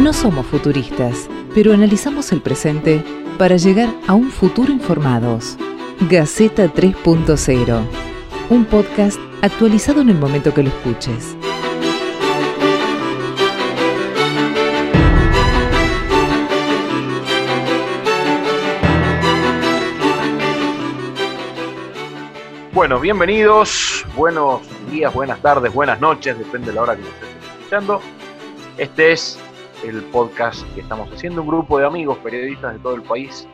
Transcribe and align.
No 0.00 0.14
somos 0.14 0.46
futuristas, 0.46 1.28
pero 1.54 1.74
analizamos 1.74 2.32
el 2.32 2.40
presente 2.40 3.04
para 3.36 3.58
llegar 3.58 3.90
a 4.08 4.14
un 4.14 4.30
futuro 4.30 4.72
informados. 4.72 5.58
Gaceta 6.08 6.72
3.0, 6.72 7.82
un 8.48 8.64
podcast 8.64 9.18
actualizado 9.42 10.00
en 10.00 10.08
el 10.08 10.16
momento 10.16 10.54
que 10.54 10.62
lo 10.62 10.70
escuches. 10.70 11.36
Bueno, 22.72 23.00
bienvenidos, 23.00 24.06
buenos 24.16 24.62
días, 24.90 25.12
buenas 25.12 25.42
tardes, 25.42 25.74
buenas 25.74 26.00
noches, 26.00 26.38
depende 26.38 26.68
de 26.68 26.72
la 26.76 26.82
hora 26.84 26.96
que 26.96 27.02
nos 27.02 27.12
estén 27.12 27.28
escuchando. 27.58 28.00
Este 28.78 29.12
es 29.12 29.38
el 29.84 30.02
podcast 30.04 30.62
que 30.74 30.80
estamos 30.80 31.10
haciendo, 31.12 31.42
un 31.42 31.48
grupo 31.48 31.78
de 31.78 31.86
amigos 31.86 32.18
periodistas 32.18 32.74
de 32.74 32.78
todo 32.80 32.94
el 32.94 33.02
país. 33.02 33.46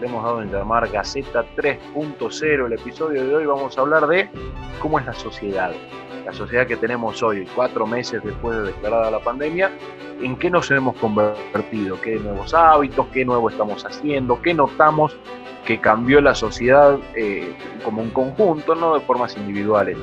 Le 0.00 0.06
hemos 0.06 0.24
dado 0.24 0.42
en 0.42 0.52
llamar 0.52 0.88
Gaceta 0.90 1.44
3.0. 1.56 2.66
El 2.66 2.72
episodio 2.72 3.26
de 3.26 3.34
hoy 3.34 3.46
vamos 3.46 3.76
a 3.76 3.80
hablar 3.80 4.06
de 4.06 4.28
cómo 4.80 4.98
es 4.98 5.06
la 5.06 5.12
sociedad, 5.12 5.72
la 6.24 6.32
sociedad 6.32 6.66
que 6.66 6.76
tenemos 6.76 7.22
hoy, 7.22 7.46
cuatro 7.54 7.86
meses 7.86 8.22
después 8.22 8.56
de 8.56 8.62
declarada 8.72 9.10
la 9.10 9.20
pandemia, 9.20 9.70
en 10.20 10.36
qué 10.36 10.50
nos 10.50 10.70
hemos 10.70 10.96
convertido, 10.96 12.00
qué 12.00 12.16
nuevos 12.16 12.54
hábitos, 12.54 13.06
qué 13.12 13.24
nuevo 13.24 13.50
estamos 13.50 13.84
haciendo, 13.84 14.40
qué 14.40 14.54
notamos 14.54 15.16
que 15.64 15.80
cambió 15.80 16.20
la 16.20 16.34
sociedad 16.34 16.98
eh, 17.14 17.54
como 17.84 18.02
un 18.02 18.10
conjunto, 18.10 18.74
no 18.74 18.94
de 18.94 19.00
formas 19.00 19.36
individuales. 19.36 19.96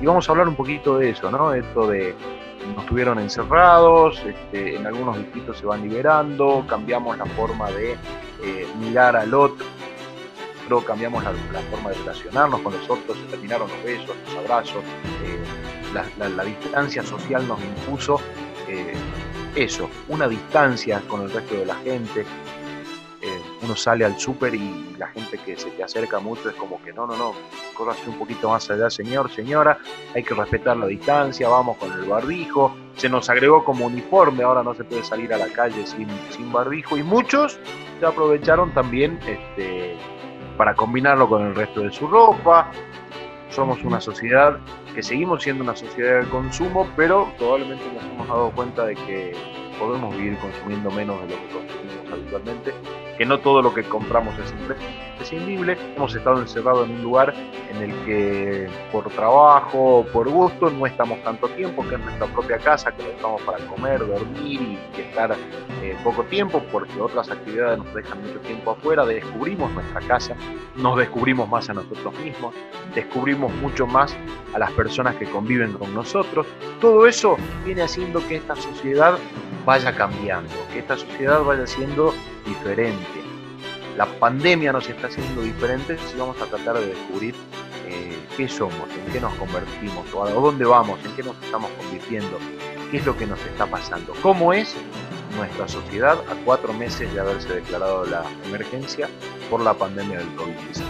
Y 0.00 0.06
vamos 0.06 0.28
a 0.28 0.32
hablar 0.32 0.48
un 0.48 0.56
poquito 0.56 0.98
de 0.98 1.10
eso, 1.10 1.30
¿no? 1.30 1.54
Esto 1.54 1.86
de 1.88 2.14
nos 2.74 2.86
tuvieron 2.86 3.18
encerrados, 3.18 4.22
este, 4.24 4.76
en 4.76 4.86
algunos 4.86 5.18
distritos 5.18 5.58
se 5.58 5.66
van 5.66 5.82
liberando, 5.82 6.64
cambiamos 6.68 7.16
la 7.18 7.26
forma 7.26 7.70
de 7.70 7.92
eh, 8.42 8.66
mirar 8.78 9.16
al 9.16 9.32
otro, 9.34 9.64
cambiamos 10.86 11.22
la, 11.24 11.32
forma 11.70 11.90
de 11.90 11.96
relacionarnos 11.96 12.60
con 12.60 12.72
los 12.72 12.90
otros, 12.90 13.16
se 13.18 13.24
terminaron 13.26 13.68
los 13.68 13.84
besos, 13.84 14.16
los 14.26 14.36
abrazos, 14.36 14.82
eh, 15.24 16.04
la, 16.18 16.28
la, 16.28 16.44
distancia 16.44 17.02
social 17.02 17.46
nos 17.46 17.60
impuso 17.60 18.20
eso, 19.56 19.88
una 20.08 20.28
distancia 20.28 21.00
con 21.08 21.22
el 21.22 21.30
resto 21.30 21.54
de 21.54 21.66
la 21.66 21.74
gente, 21.76 22.26
uno 23.66 23.74
sale 23.74 24.04
al 24.04 24.18
súper 24.18 24.54
y 24.54 24.94
la 24.96 25.08
gente 25.08 25.38
que 25.38 25.56
se 25.56 25.70
te 25.70 25.82
acerca 25.82 26.20
mucho 26.20 26.48
es 26.48 26.54
como 26.54 26.80
que 26.82 26.92
no, 26.92 27.06
no, 27.06 27.16
no, 27.16 27.34
córrase 27.74 28.08
un 28.08 28.16
poquito 28.16 28.48
más 28.48 28.70
allá, 28.70 28.88
señor, 28.88 29.30
señora, 29.30 29.78
hay 30.14 30.22
que 30.22 30.34
respetar 30.34 30.76
la 30.76 30.86
distancia, 30.86 31.48
vamos 31.48 31.76
con 31.76 31.92
el 31.92 32.04
barbijo, 32.04 32.76
se 32.96 33.08
nos 33.08 33.28
agregó 33.28 33.64
como 33.64 33.86
uniforme, 33.86 34.44
ahora 34.44 34.62
no 34.62 34.72
se 34.74 34.84
puede 34.84 35.02
salir 35.02 35.34
a 35.34 35.38
la 35.38 35.48
calle 35.48 35.84
sin, 35.86 36.08
sin 36.30 36.52
barbijo. 36.52 36.96
Y 36.96 37.02
muchos 37.02 37.58
se 37.98 38.06
aprovecharon 38.06 38.72
también 38.72 39.18
este, 39.26 39.96
para 40.56 40.74
combinarlo 40.74 41.28
con 41.28 41.42
el 41.42 41.54
resto 41.54 41.80
de 41.80 41.90
su 41.90 42.06
ropa. 42.06 42.70
Somos 43.50 43.82
una 43.82 44.00
sociedad 44.00 44.58
que 44.94 45.02
seguimos 45.02 45.42
siendo 45.42 45.64
una 45.64 45.74
sociedad 45.74 46.20
de 46.20 46.28
consumo, 46.28 46.88
pero 46.96 47.32
probablemente 47.36 47.84
nos 47.92 48.04
hemos 48.04 48.28
dado 48.28 48.50
cuenta 48.52 48.86
de 48.86 48.94
que 48.94 49.32
podemos 49.78 50.16
vivir 50.16 50.38
consumiendo 50.38 50.90
menos 50.92 51.20
de 51.22 51.34
lo 51.34 51.42
que 51.42 51.48
consumimos 51.52 52.12
habitualmente 52.12 52.72
que 53.16 53.24
no 53.24 53.38
todo 53.38 53.62
lo 53.62 53.72
que 53.74 53.82
compramos 53.82 54.38
es 54.38 54.52
imprescindible. 54.52 55.76
Hemos 55.96 56.14
estado 56.14 56.40
encerrados 56.40 56.88
en 56.88 56.96
un 56.96 57.02
lugar 57.02 57.34
en 57.70 57.82
el 57.82 58.04
que 58.04 58.68
por 58.92 59.08
trabajo 59.10 60.06
por 60.12 60.28
gusto 60.28 60.70
no 60.70 60.86
estamos 60.86 61.22
tanto 61.22 61.48
tiempo, 61.48 61.86
que 61.88 61.94
es 61.94 62.00
nuestra 62.00 62.26
propia 62.26 62.58
casa, 62.58 62.92
que 62.92 63.02
lo 63.02 63.10
estamos 63.10 63.42
para 63.42 63.58
comer, 63.66 64.06
dormir 64.06 64.60
y, 64.60 65.00
estar 65.00 65.36
eh, 65.82 65.96
poco 66.04 66.24
tiempo, 66.24 66.62
porque 66.70 67.00
otras 67.00 67.30
actividades 67.30 67.78
nos 67.78 67.94
dejan 67.94 68.20
mucho 68.22 68.38
tiempo 68.40 68.72
afuera. 68.72 69.04
Descubrimos 69.04 69.70
nuestra 69.72 70.00
casa, 70.02 70.34
nos 70.76 70.98
descubrimos 70.98 71.48
más 71.48 71.68
a 71.70 71.74
nosotros 71.74 72.18
mismos, 72.18 72.54
descubrimos 72.94 73.52
mucho 73.56 73.86
más 73.86 74.16
a 74.54 74.58
las 74.58 74.70
personas 74.72 75.16
que 75.16 75.26
conviven 75.26 75.72
con 75.72 75.94
nosotros. 75.94 76.46
Todo 76.80 77.06
eso 77.06 77.36
viene 77.64 77.82
haciendo 77.82 78.26
que 78.26 78.36
esta 78.36 78.56
sociedad 78.56 79.18
vaya 79.66 79.94
cambiando, 79.94 80.54
que 80.72 80.78
esta 80.78 80.96
sociedad 80.96 81.42
vaya 81.42 81.66
siendo 81.66 82.14
diferente. 82.46 83.02
La 83.96 84.06
pandemia 84.06 84.72
nos 84.72 84.88
está 84.88 85.08
haciendo 85.08 85.42
diferentes 85.42 86.00
y 86.14 86.18
vamos 86.18 86.40
a 86.40 86.46
tratar 86.46 86.78
de 86.78 86.86
descubrir 86.86 87.34
eh, 87.86 88.16
qué 88.36 88.48
somos, 88.48 88.88
en 88.90 89.12
qué 89.12 89.20
nos 89.20 89.34
convertimos, 89.34 90.06
o 90.14 90.24
a 90.24 90.30
dónde 90.30 90.64
vamos, 90.64 91.00
en 91.04 91.10
qué 91.16 91.24
nos 91.24 91.36
estamos 91.42 91.70
convirtiendo, 91.72 92.38
qué 92.90 92.98
es 92.98 93.06
lo 93.06 93.16
que 93.16 93.26
nos 93.26 93.40
está 93.40 93.66
pasando, 93.66 94.14
cómo 94.22 94.52
es 94.52 94.76
nuestra 95.36 95.66
sociedad 95.66 96.16
a 96.30 96.34
cuatro 96.44 96.72
meses 96.72 97.12
de 97.12 97.20
haberse 97.20 97.52
declarado 97.52 98.06
la 98.06 98.22
emergencia 98.46 99.08
por 99.50 99.60
la 99.60 99.74
pandemia 99.74 100.18
del 100.18 100.28
COVID-19. 100.36 100.84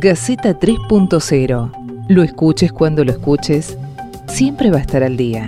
Gaceta 0.00 0.58
3.0 0.58 1.77
lo 2.08 2.22
escuches 2.22 2.72
cuando 2.72 3.04
lo 3.04 3.12
escuches, 3.12 3.76
siempre 4.26 4.70
va 4.70 4.78
a 4.78 4.80
estar 4.80 5.02
al 5.02 5.16
día. 5.16 5.46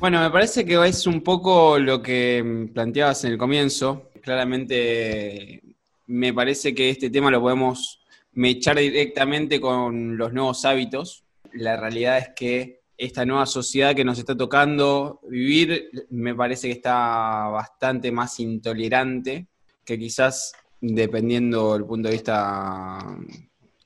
Bueno, 0.00 0.20
me 0.20 0.30
parece 0.30 0.64
que 0.64 0.82
es 0.86 1.06
un 1.06 1.20
poco 1.20 1.78
lo 1.78 2.00
que 2.00 2.70
planteabas 2.72 3.24
en 3.24 3.32
el 3.32 3.38
comienzo. 3.38 4.10
Claramente 4.22 5.62
me 6.06 6.32
parece 6.32 6.74
que 6.74 6.88
este 6.88 7.10
tema 7.10 7.30
lo 7.30 7.42
podemos 7.42 8.00
mechar 8.32 8.78
directamente 8.78 9.60
con 9.60 10.16
los 10.16 10.32
nuevos 10.32 10.64
hábitos. 10.64 11.24
La 11.52 11.76
realidad 11.76 12.18
es 12.18 12.30
que 12.34 12.80
esta 12.96 13.26
nueva 13.26 13.44
sociedad 13.44 13.94
que 13.94 14.04
nos 14.04 14.18
está 14.18 14.34
tocando 14.34 15.20
vivir 15.28 15.90
me 16.10 16.34
parece 16.34 16.68
que 16.68 16.74
está 16.74 17.48
bastante 17.48 18.10
más 18.10 18.40
intolerante 18.40 19.48
que 19.84 19.98
quizás 19.98 20.52
dependiendo 20.80 21.72
del 21.74 21.84
punto 21.84 22.08
de 22.08 22.14
vista 22.14 22.98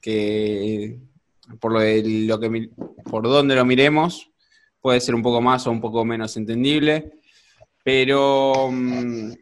que 0.01 0.99
por 1.61 1.73
lo, 1.73 1.81
lo 1.81 2.41
que 2.41 2.71
por 3.05 3.23
donde 3.25 3.55
lo 3.55 3.65
miremos 3.65 4.31
puede 4.81 5.01
ser 5.01 5.15
un 5.15 5.23
poco 5.23 5.41
más 5.41 5.67
o 5.67 5.71
un 5.71 5.81
poco 5.81 6.05
menos 6.05 6.37
entendible. 6.37 7.13
Pero 7.85 8.69
mm, 8.71 9.33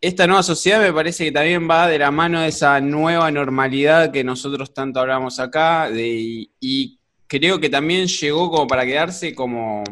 esta 0.00 0.26
nueva 0.26 0.42
sociedad 0.42 0.80
me 0.80 0.92
parece 0.92 1.24
que 1.24 1.32
también 1.32 1.68
va 1.68 1.88
de 1.88 1.98
la 1.98 2.10
mano 2.10 2.40
de 2.40 2.48
esa 2.48 2.80
nueva 2.80 3.30
normalidad 3.30 4.12
que 4.12 4.24
nosotros 4.24 4.72
tanto 4.74 5.00
hablamos 5.00 5.40
acá 5.40 5.90
y 5.90 6.98
creo 7.26 7.58
que 7.58 7.68
también 7.68 8.06
llegó 8.06 8.50
como 8.50 8.66
para 8.66 8.84
quedarse 8.84 9.34
como 9.34 9.82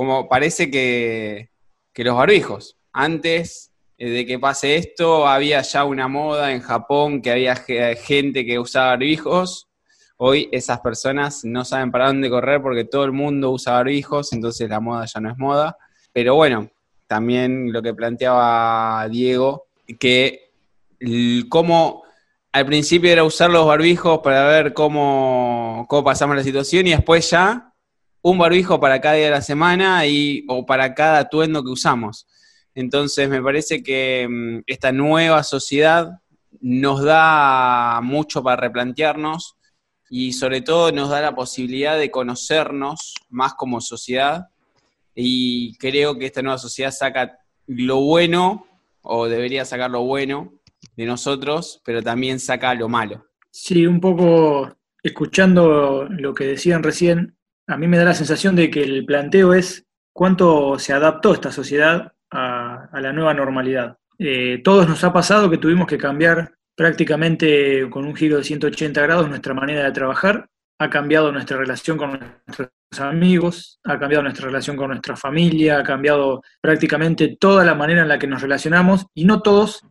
como 0.00 0.28
parece 0.28 0.70
que, 0.70 1.50
que 1.92 2.04
los 2.04 2.16
barbijos. 2.16 2.78
Antes 2.90 3.69
de 4.08 4.24
que 4.24 4.38
pase 4.38 4.76
esto, 4.76 5.28
había 5.28 5.60
ya 5.60 5.84
una 5.84 6.08
moda 6.08 6.52
en 6.52 6.60
Japón 6.60 7.20
que 7.20 7.30
había 7.30 7.54
gente 7.54 8.46
que 8.46 8.58
usaba 8.58 8.88
barbijos. 8.88 9.68
Hoy 10.16 10.48
esas 10.52 10.80
personas 10.80 11.44
no 11.44 11.66
saben 11.66 11.90
para 11.90 12.06
dónde 12.06 12.30
correr 12.30 12.62
porque 12.62 12.84
todo 12.84 13.04
el 13.04 13.12
mundo 13.12 13.50
usa 13.50 13.74
barbijos, 13.74 14.32
entonces 14.32 14.70
la 14.70 14.80
moda 14.80 15.04
ya 15.04 15.20
no 15.20 15.30
es 15.30 15.36
moda. 15.36 15.76
Pero 16.14 16.34
bueno, 16.34 16.70
también 17.06 17.72
lo 17.72 17.82
que 17.82 17.92
planteaba 17.92 19.06
Diego, 19.10 19.66
que 19.98 20.50
cómo 21.50 22.04
al 22.52 22.66
principio 22.66 23.10
era 23.10 23.24
usar 23.24 23.50
los 23.50 23.66
barbijos 23.66 24.20
para 24.20 24.46
ver 24.46 24.72
cómo, 24.72 25.84
cómo 25.88 26.04
pasamos 26.04 26.36
la 26.36 26.42
situación 26.42 26.86
y 26.86 26.90
después 26.90 27.28
ya 27.30 27.74
un 28.22 28.38
barbijo 28.38 28.80
para 28.80 29.00
cada 29.00 29.16
día 29.16 29.26
de 29.26 29.30
la 29.30 29.42
semana 29.42 30.06
y, 30.06 30.44
o 30.48 30.64
para 30.64 30.94
cada 30.94 31.18
atuendo 31.18 31.62
que 31.62 31.70
usamos. 31.70 32.26
Entonces 32.74 33.28
me 33.28 33.42
parece 33.42 33.82
que 33.82 34.26
mm, 34.28 34.62
esta 34.66 34.92
nueva 34.92 35.42
sociedad 35.42 36.20
nos 36.60 37.02
da 37.02 38.00
mucho 38.02 38.42
para 38.42 38.60
replantearnos 38.60 39.56
y 40.08 40.32
sobre 40.32 40.60
todo 40.60 40.90
nos 40.92 41.10
da 41.10 41.20
la 41.20 41.34
posibilidad 41.34 41.96
de 41.96 42.10
conocernos 42.10 43.14
más 43.28 43.54
como 43.54 43.80
sociedad 43.80 44.48
y 45.14 45.76
creo 45.78 46.18
que 46.18 46.26
esta 46.26 46.42
nueva 46.42 46.58
sociedad 46.58 46.90
saca 46.90 47.38
lo 47.66 48.00
bueno 48.00 48.66
o 49.02 49.26
debería 49.28 49.64
sacar 49.64 49.90
lo 49.90 50.02
bueno 50.02 50.52
de 50.96 51.06
nosotros, 51.06 51.80
pero 51.84 52.02
también 52.02 52.40
saca 52.40 52.74
lo 52.74 52.88
malo. 52.88 53.26
Sí, 53.50 53.86
un 53.86 54.00
poco 54.00 54.76
escuchando 55.02 56.06
lo 56.08 56.34
que 56.34 56.44
decían 56.44 56.82
recién, 56.82 57.36
a 57.66 57.76
mí 57.76 57.86
me 57.86 57.96
da 57.96 58.04
la 58.04 58.14
sensación 58.14 58.56
de 58.56 58.70
que 58.70 58.82
el 58.82 59.04
planteo 59.04 59.54
es 59.54 59.86
cuánto 60.12 60.78
se 60.78 60.92
adaptó 60.92 61.32
esta 61.32 61.52
sociedad 61.52 62.12
a, 62.30 62.88
la 63.00 63.12
nueva 63.12 63.34
normalidad. 63.34 63.96
Eh, 64.18 64.60
todos 64.62 64.88
nos 64.88 65.02
ha 65.04 65.12
pasado 65.12 65.50
que 65.50 65.58
tuvimos 65.58 65.86
que 65.86 65.98
cambiar 65.98 66.52
prácticamente 66.76 67.88
con 67.90 68.04
un 68.04 68.14
giro 68.14 68.38
de 68.38 68.44
180 68.44 69.02
grados 69.02 69.28
nuestra 69.28 69.54
manera 69.54 69.84
de 69.84 69.92
trabajar, 69.92 70.48
ha 70.78 70.88
cambiado 70.88 71.30
nuestra 71.30 71.58
relación 71.58 71.98
con 71.98 72.18
nuestros 72.46 72.70
amigos, 72.98 73.78
ha 73.84 73.98
cambiado 73.98 74.22
nuestra 74.22 74.46
relación 74.46 74.76
con 74.76 74.88
nuestra 74.88 75.14
familia, 75.14 75.78
ha 75.78 75.82
cambiado 75.82 76.42
prácticamente 76.60 77.36
toda 77.38 77.64
la 77.64 77.74
manera 77.74 78.00
en 78.00 78.08
la 78.08 78.18
que 78.18 78.26
nos 78.26 78.40
relacionamos 78.40 79.06
y 79.14 79.26
no 79.26 79.42
todos 79.42 79.82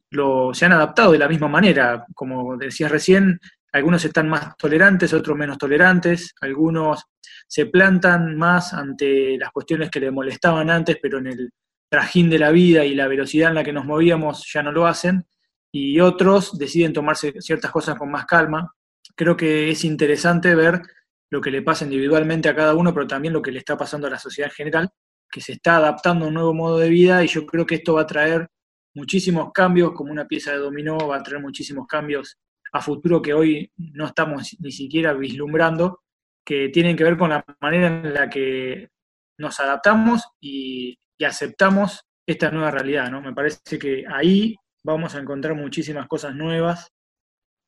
se 0.54 0.66
han 0.66 0.72
adaptado 0.72 1.12
de 1.12 1.20
la 1.20 1.28
misma 1.28 1.48
manera. 1.48 2.06
Como 2.16 2.58
decías 2.58 2.92
recién, 2.92 3.40
algunos 3.72 4.04
están 4.04 4.28
más 4.28 4.58
tolerantes, 4.58 5.14
otros 5.14 5.38
menos 5.38 5.60
tolerantes, 5.60 6.34
algunos 6.42 7.04
se 7.48 7.68
plantan 7.68 8.36
más 8.36 8.74
ante 8.74 9.38
las 9.38 9.52
cuestiones 9.52 9.92
que 9.92 10.00
le 10.00 10.10
molestaban 10.10 10.72
antes, 10.72 10.98
pero 11.00 11.20
en 11.20 11.28
el 11.28 11.52
trajín 11.90 12.30
de 12.30 12.40
la 12.40 12.52
vida 12.52 12.86
y 12.86 12.96
la 12.96 13.08
velocidad 13.08 13.50
en 13.50 13.56
la 13.56 13.64
que 13.64 13.74
nos 13.74 13.86
movíamos 13.86 14.50
ya 14.52 14.64
no 14.64 14.72
lo 14.72 14.88
hacen, 14.88 15.26
y 15.72 16.00
otros 16.00 16.58
deciden 16.58 16.94
tomarse 16.94 17.34
ciertas 17.42 17.72
cosas 17.72 17.98
con 17.98 18.10
más 18.10 18.26
calma. 18.26 18.74
Creo 19.16 19.36
que 19.38 19.70
es 19.70 19.84
interesante 19.84 20.56
ver 20.56 20.82
lo 21.30 21.42
que 21.42 21.52
le 21.52 21.62
pasa 21.62 21.86
individualmente 21.86 22.50
a 22.50 22.56
cada 22.56 22.74
uno, 22.74 22.94
pero 22.94 23.08
también 23.08 23.34
lo 23.34 23.42
que 23.42 23.52
le 23.52 23.60
está 23.60 23.78
pasando 23.78 24.08
a 24.08 24.10
la 24.10 24.18
sociedad 24.18 24.50
en 24.50 24.56
general, 24.56 24.90
que 25.30 25.42
se 25.42 25.54
está 25.54 25.78
adaptando 25.78 26.26
a 26.26 26.28
un 26.30 26.34
nuevo 26.34 26.54
modo 26.54 26.80
de 26.80 26.90
vida 26.90 27.24
y 27.24 27.28
yo 27.28 27.46
creo 27.46 27.66
que 27.66 27.76
esto 27.76 27.94
va 27.94 28.02
a 28.02 28.08
traer 28.08 28.48
muchísimos 28.96 29.52
cambios, 29.54 29.92
como 29.94 30.12
una 30.12 30.28
pieza 30.28 30.52
de 30.52 30.58
dominó, 30.58 30.98
va 30.98 31.18
a 31.18 31.24
traer 31.24 31.42
muchísimos 31.42 31.86
cambios 31.86 32.38
a 32.72 32.82
futuro 32.82 33.22
que 33.22 33.34
hoy 33.34 33.72
no 33.78 34.08
estamos 34.08 34.56
ni 34.60 34.72
siquiera 34.72 35.14
vislumbrando, 35.14 36.02
que 36.44 36.70
tienen 36.70 36.96
que 36.96 37.04
ver 37.04 37.18
con 37.18 37.30
la 37.30 37.46
manera 37.62 37.88
en 37.88 38.14
la 38.14 38.30
que 38.30 38.90
nos 39.38 39.60
adaptamos 39.60 40.24
y, 40.40 40.98
aceptamos 41.26 42.06
esta 42.26 42.52
nueva 42.52 42.72
realidad, 42.72 43.10
¿no? 43.10 43.22
Me 43.22 43.34
parece 43.34 43.80
que 43.80 44.06
ahí 44.08 44.56
vamos 44.84 45.16
a 45.16 45.20
encontrar 45.20 45.56
muchísimas 45.56 46.08
cosas 46.08 46.36
nuevas 46.36 46.92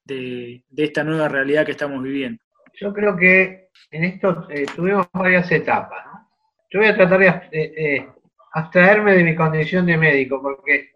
de, 0.06 0.64
esta 0.76 1.04
nueva 1.04 1.28
realidad 1.28 1.66
que 1.66 1.72
estamos 1.72 2.02
viviendo. 2.02 2.42
Yo 2.80 2.94
creo 2.94 3.16
que 3.16 3.70
en 3.92 4.04
esto 4.04 4.48
eh, 4.50 4.66
tuvimos 4.76 5.08
varias 5.14 5.52
etapas, 5.52 6.06
¿no? 6.06 6.30
Yo 6.70 6.80
voy 6.80 6.88
a 6.88 6.96
tratar 6.96 7.20
de 7.20 8.08
abstraerme 8.54 9.14
de 9.14 9.24
mi 9.24 9.36
condición 9.36 9.86
de 9.86 9.98
médico, 9.98 10.42
porque 10.42 10.92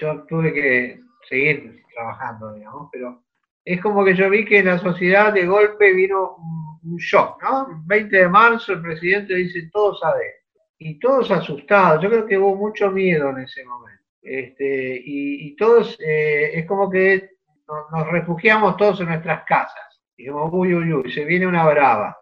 yo 0.00 0.24
tuve 0.28 0.52
que 0.52 1.00
seguir 1.28 1.82
trabajando, 1.94 2.54
digamos, 2.54 2.88
pero 2.92 3.22
es 3.64 3.80
como 3.80 4.04
que 4.04 4.14
yo 4.14 4.30
vi 4.30 4.44
que 4.44 4.58
en 4.58 4.66
la 4.66 4.78
sociedad 4.78 5.32
de 5.32 5.46
golpe 5.46 5.92
vino 5.92 6.36
un, 6.82 6.96
shock, 6.96 7.42
¿no? 7.42 7.82
20 7.86 8.16
de 8.16 8.28
marzo 8.28 8.72
el 8.72 8.82
presidente 8.82 9.34
dice 9.34 9.68
todos 9.72 10.00
ver, 10.02 10.39
y 10.82 10.98
todos 10.98 11.30
asustados, 11.30 12.02
yo 12.02 12.08
creo 12.08 12.26
que 12.26 12.38
hubo 12.38 12.56
mucho 12.56 12.90
miedo 12.90 13.28
en 13.28 13.40
ese 13.40 13.62
momento, 13.66 14.02
este, 14.22 15.02
y, 15.04 15.54
todos, 15.54 15.98
eh, 16.00 16.52
es 16.54 16.66
como 16.66 16.90
que 16.90 17.32
nos, 17.68 18.08
refugiamos 18.08 18.78
todos 18.78 18.98
en 19.00 19.08
nuestras 19.08 19.44
casas, 19.44 20.00
como, 20.26 20.46
uy, 20.46 20.74
uy, 20.74 20.92
uy, 20.92 21.12
se 21.12 21.26
viene 21.26 21.46
una 21.46 21.66
brava, 21.68 22.18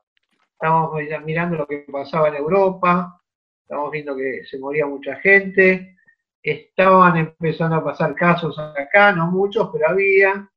estamos 0.53 0.91
mirando 1.25 1.57
lo 1.57 1.67
que 1.69 1.87
pasaba 1.91 2.29
en 2.29 2.35
Europa, 2.35 3.23
estamos 3.63 3.93
viendo 3.93 4.17
que 4.17 4.45
se 4.45 4.59
moría 4.59 4.87
mucha 4.87 5.15
gente, 5.17 5.97
estaban 6.43 7.17
empezando 7.17 7.77
a 7.77 7.85
pasar 7.85 8.17
casos 8.17 8.59
acá, 8.59 9.13
no 9.13 9.31
muchos, 9.31 9.71
pero 9.73 9.89
había, 9.89 10.51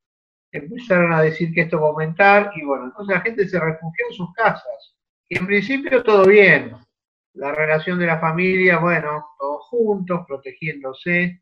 empezaron 0.51 1.13
a 1.13 1.21
decir 1.21 1.53
que 1.53 1.61
esto 1.61 1.79
va 1.79 1.87
a 1.87 1.91
aumentar 1.91 2.51
y 2.55 2.65
bueno, 2.65 2.85
entonces 2.85 3.15
la 3.15 3.21
gente 3.21 3.47
se 3.47 3.59
refugió 3.59 4.07
en 4.09 4.13
sus 4.15 4.33
casas. 4.33 4.95
Y 5.29 5.37
en 5.37 5.45
principio 5.45 6.03
todo 6.03 6.25
bien, 6.25 6.75
la 7.33 7.51
relación 7.51 7.97
de 7.99 8.05
la 8.05 8.19
familia, 8.19 8.79
bueno, 8.79 9.27
todos 9.39 9.63
juntos, 9.67 10.21
protegiéndose, 10.27 11.41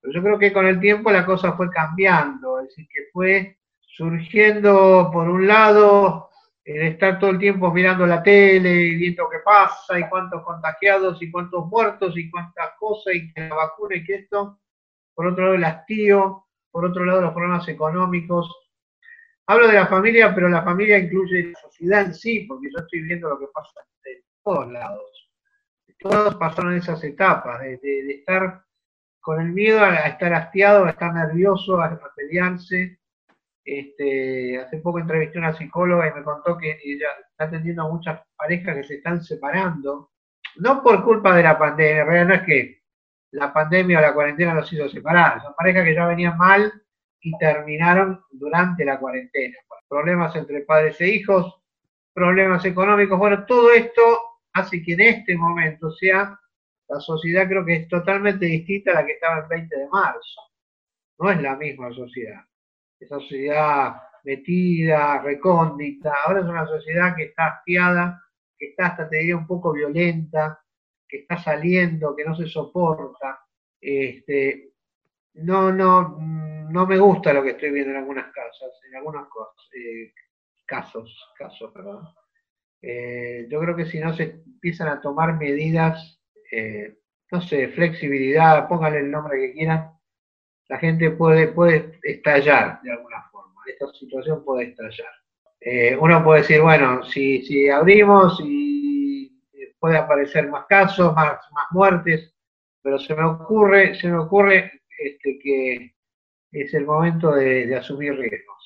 pero 0.00 0.12
yo 0.12 0.22
creo 0.22 0.38
que 0.38 0.52
con 0.52 0.66
el 0.66 0.80
tiempo 0.80 1.10
la 1.10 1.24
cosa 1.24 1.52
fue 1.54 1.70
cambiando, 1.70 2.60
es 2.60 2.68
decir, 2.68 2.86
que 2.92 3.04
fue 3.12 3.58
surgiendo 3.80 5.08
por 5.12 5.28
un 5.28 5.46
lado 5.46 6.30
el 6.64 6.82
estar 6.82 7.18
todo 7.18 7.30
el 7.30 7.38
tiempo 7.38 7.72
mirando 7.72 8.06
la 8.06 8.22
tele 8.22 8.70
y 8.74 8.96
viendo 8.96 9.28
qué 9.30 9.38
pasa 9.44 9.98
y 9.98 10.08
cuántos 10.08 10.42
contagiados 10.42 11.22
y 11.22 11.30
cuántos 11.30 11.66
muertos 11.68 12.16
y 12.16 12.30
cuántas 12.30 12.70
cosas 12.78 13.14
y 13.14 13.32
que 13.32 13.48
la 13.48 13.54
vacuna 13.54 13.96
y 13.96 14.04
que 14.04 14.14
esto, 14.14 14.60
por 15.14 15.26
otro 15.26 15.44
lado 15.44 15.54
el 15.54 15.64
hastío, 15.64 16.46
por 16.70 16.84
otro 16.86 17.04
lado 17.04 17.20
los 17.20 17.32
problemas 17.32 17.68
económicos. 17.68 18.50
Hablo 19.46 19.68
de 19.68 19.74
la 19.74 19.86
familia, 19.86 20.34
pero 20.34 20.48
la 20.48 20.62
familia 20.62 20.98
incluye 20.98 21.52
la 21.52 21.60
sociedad 21.60 22.02
en 22.02 22.14
sí, 22.14 22.40
porque 22.48 22.68
yo 22.70 22.82
estoy 22.82 23.02
viendo 23.02 23.28
lo 23.28 23.38
que 23.38 23.46
pasa 23.54 23.70
en 24.04 24.22
todos 24.44 24.70
lados. 24.70 25.30
Todos 25.98 26.34
pasaron 26.36 26.74
esas 26.74 27.02
etapas 27.02 27.60
de, 27.60 27.78
estar 28.10 28.62
con 29.20 29.40
el 29.40 29.52
miedo 29.52 29.82
a, 29.82 29.94
estar 30.06 30.34
hastiado, 30.34 30.84
a 30.84 30.90
estar 30.90 31.14
nervioso, 31.14 31.80
a 31.80 31.98
pelearse, 32.14 32.98
este, 33.64 34.58
hace 34.58 34.78
poco 34.78 34.98
entrevisté 34.98 35.38
a 35.38 35.40
una 35.40 35.54
psicóloga 35.54 36.08
y 36.08 36.12
me 36.12 36.22
contó 36.22 36.58
que 36.58 36.78
ella 36.84 37.08
está 37.30 37.44
atendiendo 37.44 37.82
a 37.82 37.88
muchas 37.88 38.20
parejas 38.36 38.76
que 38.76 38.84
se 38.84 38.94
están 38.96 39.22
separando, 39.22 40.10
no 40.56 40.82
por 40.82 41.02
culpa 41.02 41.34
de 41.34 41.42
la 41.42 41.58
pandemia, 41.58 42.02
en 42.02 42.06
realidad 42.06 42.26
no 42.26 42.34
es 42.34 42.42
que 42.42 42.82
la 43.30 43.52
pandemia 43.52 43.98
o 43.98 44.02
la 44.02 44.12
cuarentena 44.12 44.54
los 44.54 44.70
hizo 44.70 44.88
separar, 44.88 45.40
son 45.42 45.54
parejas 45.54 45.84
que 45.84 45.94
ya 45.94 46.06
venían 46.06 46.36
mal 46.36 46.70
y 47.20 47.36
terminaron 47.38 48.22
durante 48.30 48.84
la 48.84 48.98
cuarentena. 48.98 49.56
Problemas 49.88 50.36
entre 50.36 50.60
padres 50.60 51.00
e 51.00 51.08
hijos, 51.08 51.62
problemas 52.12 52.64
económicos, 52.66 53.18
bueno, 53.18 53.44
todo 53.46 53.72
esto 53.72 54.33
hace 54.54 54.82
que 54.82 54.94
en 54.94 55.00
este 55.02 55.36
momento 55.36 55.90
sea 55.92 56.38
la 56.88 57.00
sociedad 57.00 57.48
creo 57.48 57.64
que 57.64 57.76
es 57.76 57.88
totalmente 57.88 58.46
distinta 58.46 58.92
a 58.92 58.94
la 58.94 59.06
que 59.06 59.12
estaba 59.12 59.40
el 59.40 59.48
20 59.48 59.76
de 59.76 59.88
marzo. 59.88 60.40
No 61.18 61.30
es 61.30 61.40
la 61.40 61.56
misma 61.56 61.92
sociedad 61.92 62.44
esa 63.04 63.20
sociedad 63.20 64.02
metida, 64.24 65.20
recóndita, 65.22 66.12
ahora 66.24 66.40
es 66.40 66.46
una 66.46 66.66
sociedad 66.66 67.14
que 67.14 67.24
está 67.24 67.46
hastiada, 67.46 68.22
que 68.56 68.68
está 68.68 68.86
hasta 68.86 69.08
te 69.08 69.18
diría 69.18 69.36
un 69.36 69.46
poco 69.46 69.72
violenta, 69.72 70.62
que 71.06 71.18
está 71.18 71.36
saliendo, 71.36 72.16
que 72.16 72.24
no 72.24 72.34
se 72.34 72.46
soporta. 72.46 73.40
Este, 73.80 74.72
no, 75.34 75.70
no, 75.70 76.16
no 76.18 76.86
me 76.86 76.98
gusta 76.98 77.32
lo 77.32 77.42
que 77.42 77.50
estoy 77.50 77.70
viendo 77.70 77.90
en 77.90 77.98
algunas 77.98 78.32
casas, 78.32 78.70
en 78.88 78.96
algunos 78.96 79.28
eh, 79.74 80.12
casos, 80.64 81.32
casos, 81.36 81.70
perdón. 81.72 82.08
Eh, 82.86 83.46
yo 83.50 83.60
creo 83.60 83.76
que 83.76 83.86
si 83.86 83.98
no 83.98 84.14
se 84.14 84.42
empiezan 84.44 84.88
a 84.88 85.00
tomar 85.00 85.38
medidas, 85.38 86.20
eh, 86.50 86.98
no 87.30 87.40
sé, 87.40 87.68
flexibilidad, 87.68 88.68
pónganle 88.68 89.00
el 89.00 89.10
nombre 89.10 89.38
que 89.38 89.52
quieran, 89.52 89.90
la 90.68 90.78
gente 90.78 91.10
puede, 91.10 91.48
puede 91.48 91.98
estallar 92.02 92.80
de 92.82 92.92
alguna 92.92 93.22
forma. 93.30 93.62
Esta 93.66 93.86
situación 93.92 94.44
puede 94.44 94.70
estallar. 94.70 95.12
Eh, 95.60 95.96
uno 95.98 96.22
puede 96.22 96.42
decir, 96.42 96.60
bueno, 96.60 97.04
si, 97.04 97.42
si 97.42 97.68
abrimos 97.70 98.38
y 98.44 99.40
puede 99.78 99.96
aparecer 99.96 100.48
más 100.48 100.66
casos, 100.66 101.14
más, 101.14 101.38
más 101.52 101.66
muertes, 101.70 102.34
pero 102.82 102.98
se 102.98 103.14
me 103.14 103.24
ocurre, 103.24 103.94
se 103.94 104.08
me 104.08 104.18
ocurre 104.18 104.82
este, 104.98 105.38
que 105.38 105.94
es 106.52 106.74
el 106.74 106.84
momento 106.84 107.32
de, 107.32 107.74
asumir 107.74 108.14
riesgos, 108.14 108.63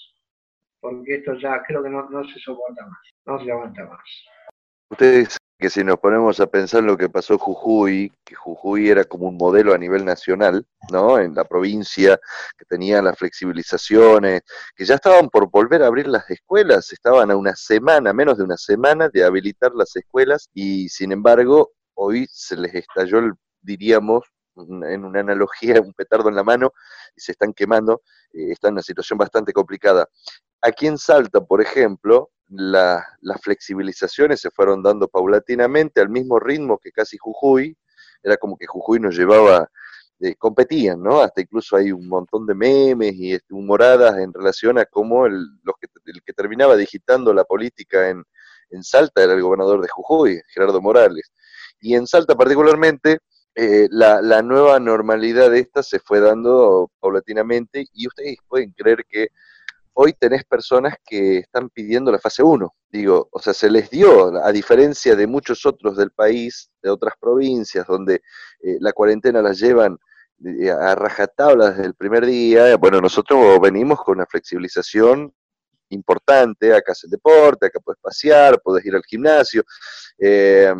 porque 0.80 1.16
esto 1.16 1.34
ya 1.34 1.62
creo 1.66 1.82
que 1.82 1.90
no, 1.90 2.08
no 2.08 2.24
se 2.24 2.38
soporta 2.40 2.86
más, 2.86 3.00
no 3.26 3.38
se 3.38 3.44
levanta 3.46 3.84
más. 3.84 4.04
Ustedes 4.90 5.38
que 5.58 5.70
si 5.70 5.82
nos 5.82 5.98
ponemos 5.98 6.38
a 6.38 6.46
pensar 6.46 6.84
lo 6.84 6.96
que 6.96 7.08
pasó 7.08 7.36
Jujuy, 7.36 8.12
que 8.24 8.36
Jujuy 8.36 8.90
era 8.90 9.04
como 9.04 9.26
un 9.26 9.36
modelo 9.36 9.74
a 9.74 9.78
nivel 9.78 10.04
nacional, 10.04 10.64
¿no? 10.92 11.18
En 11.18 11.34
la 11.34 11.44
provincia, 11.44 12.18
que 12.56 12.64
tenía 12.64 13.02
las 13.02 13.18
flexibilizaciones, 13.18 14.42
que 14.76 14.84
ya 14.84 14.94
estaban 14.94 15.28
por 15.28 15.50
volver 15.50 15.82
a 15.82 15.88
abrir 15.88 16.06
las 16.06 16.30
escuelas, 16.30 16.92
estaban 16.92 17.32
a 17.32 17.36
una 17.36 17.56
semana, 17.56 18.12
menos 18.12 18.38
de 18.38 18.44
una 18.44 18.56
semana 18.56 19.08
de 19.08 19.24
habilitar 19.24 19.72
las 19.74 19.96
escuelas, 19.96 20.48
y 20.54 20.88
sin 20.90 21.10
embargo, 21.10 21.72
hoy 21.94 22.28
se 22.30 22.56
les 22.56 22.72
estalló, 22.74 23.20
diríamos, 23.60 24.24
en 24.56 25.04
una 25.04 25.20
analogía, 25.20 25.80
un 25.80 25.92
petardo 25.92 26.28
en 26.28 26.36
la 26.36 26.44
mano, 26.44 26.72
y 27.16 27.20
se 27.20 27.32
están 27.32 27.52
quemando, 27.52 28.02
eh, 28.32 28.52
está 28.52 28.68
en 28.68 28.74
una 28.74 28.82
situación 28.82 29.18
bastante 29.18 29.52
complicada. 29.52 30.08
Aquí 30.62 30.86
en 30.86 30.98
Salta, 30.98 31.40
por 31.40 31.60
ejemplo, 31.60 32.30
las 32.48 33.40
flexibilizaciones 33.42 34.40
se 34.40 34.50
fueron 34.50 34.82
dando 34.82 35.08
paulatinamente 35.08 36.00
al 36.00 36.08
mismo 36.08 36.40
ritmo 36.40 36.78
que 36.78 36.90
casi 36.90 37.18
Jujuy, 37.18 37.76
era 38.22 38.36
como 38.36 38.56
que 38.56 38.66
Jujuy 38.66 38.98
nos 38.98 39.16
llevaba, 39.16 39.70
eh, 40.20 40.34
competían, 40.36 41.02
¿no? 41.02 41.20
Hasta 41.20 41.42
incluso 41.42 41.76
hay 41.76 41.92
un 41.92 42.08
montón 42.08 42.46
de 42.46 42.54
memes 42.54 43.14
y 43.14 43.34
este, 43.34 43.54
humoradas 43.54 44.18
en 44.18 44.32
relación 44.32 44.78
a 44.78 44.86
cómo 44.86 45.26
el, 45.26 45.38
los 45.62 45.76
que, 45.80 45.88
el 46.06 46.22
que 46.22 46.32
terminaba 46.32 46.76
digitando 46.76 47.32
la 47.32 47.44
política 47.44 48.08
en, 48.08 48.24
en 48.70 48.82
Salta 48.82 49.22
era 49.22 49.34
el 49.34 49.42
gobernador 49.42 49.80
de 49.80 49.88
Jujuy, 49.88 50.40
Gerardo 50.48 50.80
Morales. 50.80 51.32
Y 51.80 51.94
en 51.94 52.06
Salta 52.06 52.34
particularmente, 52.34 53.18
eh, 53.54 53.88
la, 53.90 54.20
la, 54.22 54.42
nueva 54.42 54.80
normalidad 54.80 55.50
de 55.50 55.60
esta 55.60 55.82
se 55.82 56.00
fue 56.00 56.20
dando 56.20 56.90
paulatinamente 57.00 57.86
y 57.92 58.06
ustedes 58.06 58.36
pueden 58.48 58.72
creer 58.72 59.04
que 59.08 59.28
hoy 60.00 60.12
tenés 60.12 60.44
personas 60.44 60.94
que 61.04 61.38
están 61.38 61.70
pidiendo 61.70 62.12
la 62.12 62.20
fase 62.20 62.40
1. 62.40 62.72
Digo, 62.88 63.28
o 63.32 63.40
sea, 63.40 63.52
se 63.52 63.68
les 63.68 63.90
dio, 63.90 64.44
a 64.44 64.52
diferencia 64.52 65.16
de 65.16 65.26
muchos 65.26 65.66
otros 65.66 65.96
del 65.96 66.12
país, 66.12 66.70
de 66.80 66.88
otras 66.88 67.14
provincias, 67.20 67.84
donde 67.84 68.22
eh, 68.62 68.76
la 68.78 68.92
cuarentena 68.92 69.42
las 69.42 69.58
llevan 69.58 69.98
eh, 70.44 70.70
a 70.70 70.94
rajatabla 70.94 71.70
desde 71.70 71.86
el 71.86 71.94
primer 71.94 72.26
día, 72.26 72.76
bueno, 72.76 73.00
nosotros 73.00 73.60
venimos 73.60 74.00
con 74.04 74.18
una 74.18 74.26
flexibilización 74.26 75.34
importante, 75.88 76.72
acá 76.72 76.92
haces 76.92 77.10
deporte, 77.10 77.66
acá 77.66 77.80
puedes 77.80 78.00
pasear, 78.00 78.60
puedes 78.62 78.86
ir 78.86 78.94
al 78.94 79.02
gimnasio. 79.02 79.64
Eh, 80.16 80.72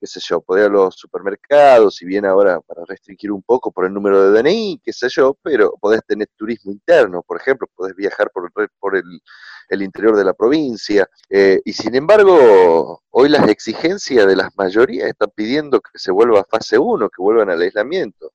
qué 0.00 0.06
sé 0.06 0.20
yo, 0.22 0.40
poder 0.40 0.66
a 0.66 0.68
los 0.68 0.94
supermercados, 0.94 1.96
si 1.96 2.06
bien 2.06 2.24
ahora 2.24 2.60
para 2.60 2.84
restringir 2.86 3.32
un 3.32 3.42
poco 3.42 3.72
por 3.72 3.86
el 3.86 3.92
número 3.94 4.30
de 4.30 4.42
DNI, 4.42 4.80
qué 4.84 4.92
sé 4.92 5.08
yo, 5.08 5.36
pero 5.42 5.74
podés 5.80 6.02
tener 6.06 6.28
turismo 6.36 6.72
interno, 6.72 7.22
por 7.22 7.38
ejemplo, 7.38 7.68
podés 7.74 7.94
viajar 7.96 8.30
por, 8.32 8.50
por 8.78 8.96
el, 8.96 9.04
el 9.68 9.82
interior 9.82 10.16
de 10.16 10.24
la 10.24 10.34
provincia, 10.34 11.08
eh, 11.30 11.60
y 11.64 11.72
sin 11.72 11.94
embargo, 11.94 13.02
hoy 13.10 13.28
las 13.28 13.48
exigencias 13.48 14.26
de 14.26 14.36
las 14.36 14.56
mayorías 14.56 15.08
están 15.08 15.30
pidiendo 15.34 15.80
que 15.80 15.98
se 15.98 16.10
vuelva 16.10 16.40
a 16.40 16.44
fase 16.44 16.78
1, 16.78 17.08
que 17.08 17.22
vuelvan 17.22 17.50
al 17.50 17.60
aislamiento, 17.60 18.32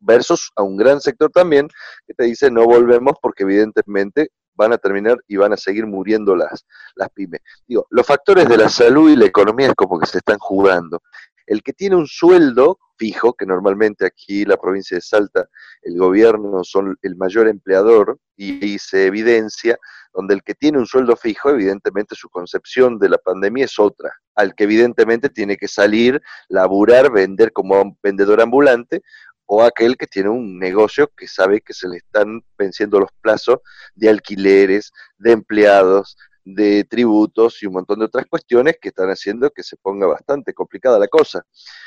versus 0.00 0.50
a 0.56 0.62
un 0.62 0.76
gran 0.76 1.00
sector 1.00 1.30
también 1.30 1.68
que 2.06 2.14
te 2.14 2.24
dice 2.24 2.50
no 2.50 2.64
volvemos 2.64 3.14
porque 3.20 3.44
evidentemente 3.44 4.30
van 4.58 4.72
a 4.72 4.78
terminar 4.78 5.16
y 5.28 5.36
van 5.36 5.52
a 5.52 5.56
seguir 5.56 5.86
muriendo 5.86 6.36
las, 6.36 6.66
las 6.96 7.08
pymes. 7.10 7.40
Digo, 7.66 7.86
los 7.90 8.06
factores 8.06 8.48
de 8.48 8.58
la 8.58 8.68
salud 8.68 9.10
y 9.10 9.16
la 9.16 9.26
economía 9.26 9.68
es 9.68 9.74
como 9.74 9.98
que 9.98 10.06
se 10.06 10.18
están 10.18 10.38
jugando. 10.38 11.00
El 11.46 11.62
que 11.62 11.72
tiene 11.72 11.96
un 11.96 12.06
sueldo 12.06 12.78
fijo, 12.98 13.32
que 13.32 13.46
normalmente 13.46 14.04
aquí 14.04 14.44
la 14.44 14.56
provincia 14.56 14.96
de 14.96 15.00
Salta 15.00 15.48
el 15.82 15.96
gobierno 15.96 16.64
son 16.64 16.98
el 17.00 17.16
mayor 17.16 17.46
empleador 17.46 18.18
y, 18.36 18.74
y 18.74 18.78
se 18.78 19.06
evidencia, 19.06 19.78
donde 20.12 20.34
el 20.34 20.42
que 20.42 20.54
tiene 20.54 20.78
un 20.78 20.86
sueldo 20.86 21.16
fijo, 21.16 21.50
evidentemente 21.50 22.16
su 22.16 22.28
concepción 22.28 22.98
de 22.98 23.08
la 23.08 23.18
pandemia 23.18 23.64
es 23.64 23.78
otra, 23.78 24.12
al 24.34 24.54
que 24.54 24.64
evidentemente 24.64 25.28
tiene 25.28 25.56
que 25.56 25.68
salir, 25.68 26.20
laburar, 26.48 27.12
vender 27.12 27.52
como 27.52 27.96
vendedor 28.02 28.40
ambulante, 28.40 29.02
o 29.50 29.62
aquel 29.62 29.96
que 29.96 30.06
tiene 30.06 30.28
un 30.28 30.58
negocio 30.58 31.10
que 31.16 31.26
sabe 31.26 31.62
que 31.62 31.72
se 31.72 31.88
le 31.88 31.96
están 31.96 32.42
venciendo 32.58 33.00
los 33.00 33.10
plazos 33.22 33.60
de 33.94 34.10
alquileres, 34.10 34.92
de 35.16 35.32
empleados, 35.32 36.18
de 36.44 36.84
tributos 36.84 37.62
y 37.62 37.66
un 37.66 37.72
montón 37.72 37.98
de 37.98 38.04
otras 38.04 38.26
cuestiones 38.26 38.76
que 38.80 38.88
están 38.88 39.08
haciendo 39.08 39.50
que 39.50 39.62
se 39.62 39.76
ponga 39.78 40.06
bastante 40.06 40.52
complicada 40.52 40.98
la 40.98 41.08
cosa. 41.08 41.46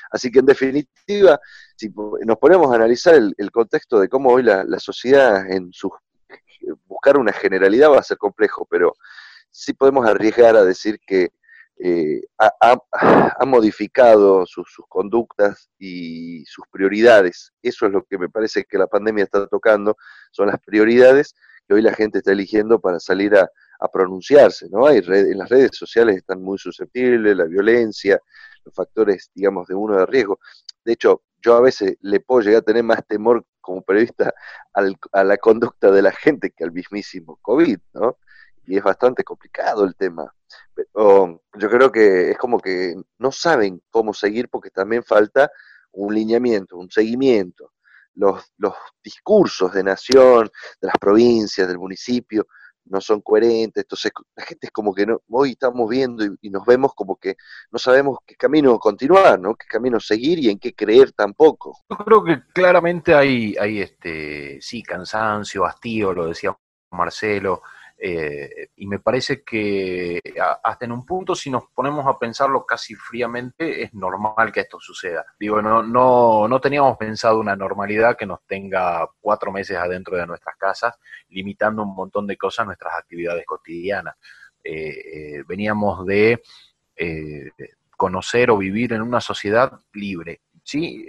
Así 0.10 0.32
que 0.32 0.39
en 0.39 0.48
definitiva, 0.48 1.39
si 1.75 1.91
nos 2.25 2.38
ponemos 2.39 2.72
a 2.72 2.75
analizar 2.75 3.13
el, 3.13 3.51
contexto 3.51 4.00
de 4.00 4.10
cómo 4.10 4.32
hoy 4.32 4.41
la, 4.41 4.80
sociedad 4.80 5.50
en 5.51 5.72
buscar 6.88 7.18
una 7.18 7.32
generalidad 7.32 7.91
va 7.91 8.00
a 8.00 8.03
ser 8.03 8.18
complejo, 8.18 8.68
pero 8.70 8.96
sí 9.51 9.74
podemos 9.74 10.08
arriesgar 10.08 10.56
a 10.56 10.65
decir 10.65 11.00
que 11.06 11.30
eh, 11.80 12.22
ha, 12.38 13.46
modificado 13.46 14.46
sus, 14.46 14.68
conductas 14.88 15.70
y 15.80 16.46
sus 16.46 16.66
prioridades. 16.72 17.54
Eso 17.62 17.88
es 17.88 17.92
lo 17.92 18.04
que 18.04 18.18
me 18.18 18.30
parece 18.30 18.66
que 18.66 18.78
la 18.78 18.88
pandemia 18.88 19.24
está 19.24 19.48
tocando, 19.48 19.98
son 20.32 20.48
las 20.48 20.60
prioridades 20.60 21.34
que 21.68 21.74
hoy 21.74 21.82
la 21.82 21.94
gente 21.94 22.20
está 22.20 22.32
eligiendo 22.32 22.80
para 22.80 23.00
salir 23.00 23.36
a, 23.36 23.50
pronunciarse. 23.92 24.70
¿no? 24.70 24.86
Hay 24.86 25.00
en 25.00 25.40
las 25.40 25.50
redes 25.50 25.72
sociales 25.74 26.18
están 26.18 26.40
muy 26.44 26.60
susceptibles, 26.60 27.36
la 27.36 27.46
violencia, 27.46 28.20
los 28.63 28.75
factores, 28.75 29.32
digamos, 29.34 29.68
de 29.68 29.74
uno 29.74 29.98
de 29.98 30.06
riesgo. 30.06 30.40
De 30.86 30.94
hecho, 30.94 31.24
yo 31.44 31.56
a 31.56 31.62
veces 31.62 31.98
le 32.01 32.20
puedo 32.20 32.42
llegar 32.42 32.60
a 32.60 32.66
tener 32.66 32.84
más 32.84 33.04
temor 33.08 33.44
como 33.60 33.82
periodista 33.82 34.36
a 34.74 35.24
la 35.24 35.38
conducta 35.38 35.90
de 35.90 36.04
la 36.04 36.12
gente 36.12 36.51
que 36.51 36.63
al 36.63 36.72
mismísimo 36.72 37.40
COVID, 37.42 37.80
¿no? 37.94 38.18
Y 38.72 38.78
es 38.78 38.84
bastante 38.84 39.25
complicado 39.25 39.84
el 39.84 39.96
tema. 39.98 40.34
Pero 40.74 41.44
yo 41.56 41.70
creo 41.70 41.92
que 41.92 42.32
es 42.32 42.38
como 42.38 42.58
que 42.58 42.96
no 43.18 43.30
saben 43.30 43.82
cómo 43.90 44.13
seguir 44.13 44.48
porque 44.48 44.70
también 44.70 45.04
falta 45.04 45.51
un 45.92 46.16
lineamiento, 46.16 46.78
un 46.78 46.90
seguimiento. 46.90 47.74
Los, 48.13 48.50
los 48.56 48.74
discursos 49.04 49.74
de 49.74 49.84
nación, 49.84 50.50
de 50.80 50.88
las 50.88 50.96
provincias, 51.01 51.68
del 51.68 51.80
municipio, 51.80 52.48
no 52.86 53.01
son 53.01 53.20
coherentes, 53.20 53.84
entonces 53.84 54.13
la 54.38 54.46
gente 54.46 54.68
es 54.68 54.72
como 54.72 54.94
que 54.94 55.06
no, 55.06 55.22
hoy 55.30 55.51
estamos 55.51 55.90
viendo 55.90 56.24
y, 56.40 56.50
nos 56.50 56.66
vemos 56.66 56.94
como 56.96 57.18
que 57.18 57.36
no 57.72 57.78
sabemos 57.78 58.20
qué 58.25 58.36
camino 58.36 58.80
continuar, 58.80 59.38
¿no? 59.38 59.56
qué 59.56 59.68
camino 59.68 60.00
seguir 60.00 60.40
y 60.40 60.50
en 60.50 60.60
qué 60.60 60.74
creer 60.74 61.12
tampoco. 61.12 61.78
Yo 61.90 61.98
creo 61.98 62.24
que 62.24 62.42
claramente 62.54 63.13
hay, 63.13 63.54
hay 63.60 63.82
este, 63.82 64.62
sí, 64.62 64.82
cansancio, 64.82 65.66
hastío, 65.66 66.13
lo 66.13 66.28
decía 66.28 66.58
Marcelo, 66.92 67.63
eh, 68.03 68.70
y 68.77 68.88
me 68.88 68.98
parece 68.98 69.43
que 69.43 70.20
hasta 70.63 70.86
en 70.86 70.91
un 70.91 71.05
punto, 71.05 71.36
si 71.36 71.51
nos 71.51 71.65
ponemos 71.67 72.03
a 72.08 72.17
pensarlo 72.17 72.65
casi 72.65 72.96
fríamente, 72.96 73.84
es 73.84 73.93
normal 73.93 74.51
que 74.51 74.62
esto 74.62 74.79
suceda. 74.79 75.24
Digo, 75.39 75.62
no, 75.62 75.84
no, 75.84 76.48
no 76.48 76.60
teníamos 76.60 76.98
pensado 76.98 77.39
una 77.39 77.55
normalidad 77.55 78.17
que 78.17 78.25
nos 78.25 78.39
tenga 78.48 79.08
cuatro 79.20 79.51
meses 79.51 79.77
adentro 79.77 80.17
de 80.17 80.25
nuestras 80.25 80.55
casas, 80.58 80.96
limitando 81.29 81.84
un 81.84 81.93
montón 81.93 82.25
de 82.25 82.38
cosas 82.38 82.65
nuestras 82.65 82.96
actividades 82.96 83.46
cotidianas. 83.46 84.15
Eh, 84.63 84.89
eh, 84.89 85.43
veníamos 85.48 86.03
de 86.08 86.41
conocer 87.96 88.50
o 88.50 88.58
vivir 88.58 88.93
en 88.93 89.01
una 89.01 89.22
sociedad 89.22 89.79
libre, 89.93 90.41
¿sí? 90.63 91.03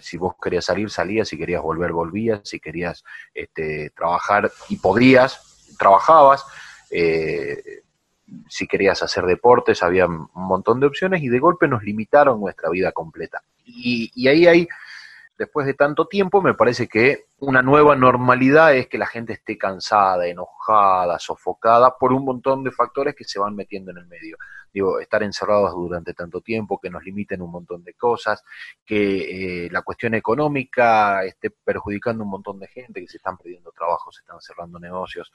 si 0.00 0.16
vos 0.16 0.34
querías 0.42 0.64
salir, 0.64 0.88
salías, 0.88 1.28
si 1.28 1.36
querías 1.36 1.60
volver, 1.60 1.92
volvías, 1.92 2.40
si 2.44 2.60
querías 2.60 3.04
este, 3.34 3.90
trabajar 3.90 4.50
y 4.70 4.76
podías, 4.76 5.53
trabajabas, 5.78 6.44
eh, 6.90 7.82
si 8.48 8.66
querías 8.66 9.02
hacer 9.02 9.24
deportes, 9.26 9.82
había 9.82 10.06
un 10.06 10.28
montón 10.34 10.80
de 10.80 10.86
opciones 10.86 11.22
y 11.22 11.28
de 11.28 11.38
golpe 11.38 11.68
nos 11.68 11.82
limitaron 11.82 12.40
nuestra 12.40 12.70
vida 12.70 12.92
completa. 12.92 13.42
Y, 13.64 14.10
y 14.14 14.28
ahí 14.28 14.46
hay, 14.46 14.68
después 15.36 15.66
de 15.66 15.74
tanto 15.74 16.06
tiempo, 16.06 16.40
me 16.42 16.54
parece 16.54 16.88
que 16.88 17.26
una 17.38 17.62
nueva 17.62 17.96
normalidad 17.96 18.74
es 18.74 18.88
que 18.88 18.98
la 18.98 19.06
gente 19.06 19.34
esté 19.34 19.58
cansada, 19.58 20.26
enojada, 20.26 21.18
sofocada 21.18 21.96
por 21.98 22.12
un 22.12 22.24
montón 22.24 22.64
de 22.64 22.70
factores 22.70 23.14
que 23.14 23.24
se 23.24 23.38
van 23.38 23.54
metiendo 23.54 23.90
en 23.90 23.98
el 23.98 24.06
medio. 24.06 24.36
Digo, 24.72 24.98
estar 25.00 25.22
encerrados 25.22 25.72
durante 25.72 26.14
tanto 26.14 26.40
tiempo, 26.40 26.80
que 26.80 26.90
nos 26.90 27.04
limiten 27.04 27.42
un 27.42 27.50
montón 27.50 27.84
de 27.84 27.94
cosas, 27.94 28.42
que 28.84 29.66
eh, 29.66 29.70
la 29.70 29.82
cuestión 29.82 30.14
económica 30.14 31.24
esté 31.24 31.50
perjudicando 31.50 32.24
un 32.24 32.30
montón 32.30 32.58
de 32.58 32.68
gente, 32.68 33.00
que 33.00 33.08
se 33.08 33.18
están 33.18 33.36
perdiendo 33.36 33.72
trabajos, 33.72 34.16
se 34.16 34.20
están 34.22 34.40
cerrando 34.40 34.78
negocios, 34.78 35.32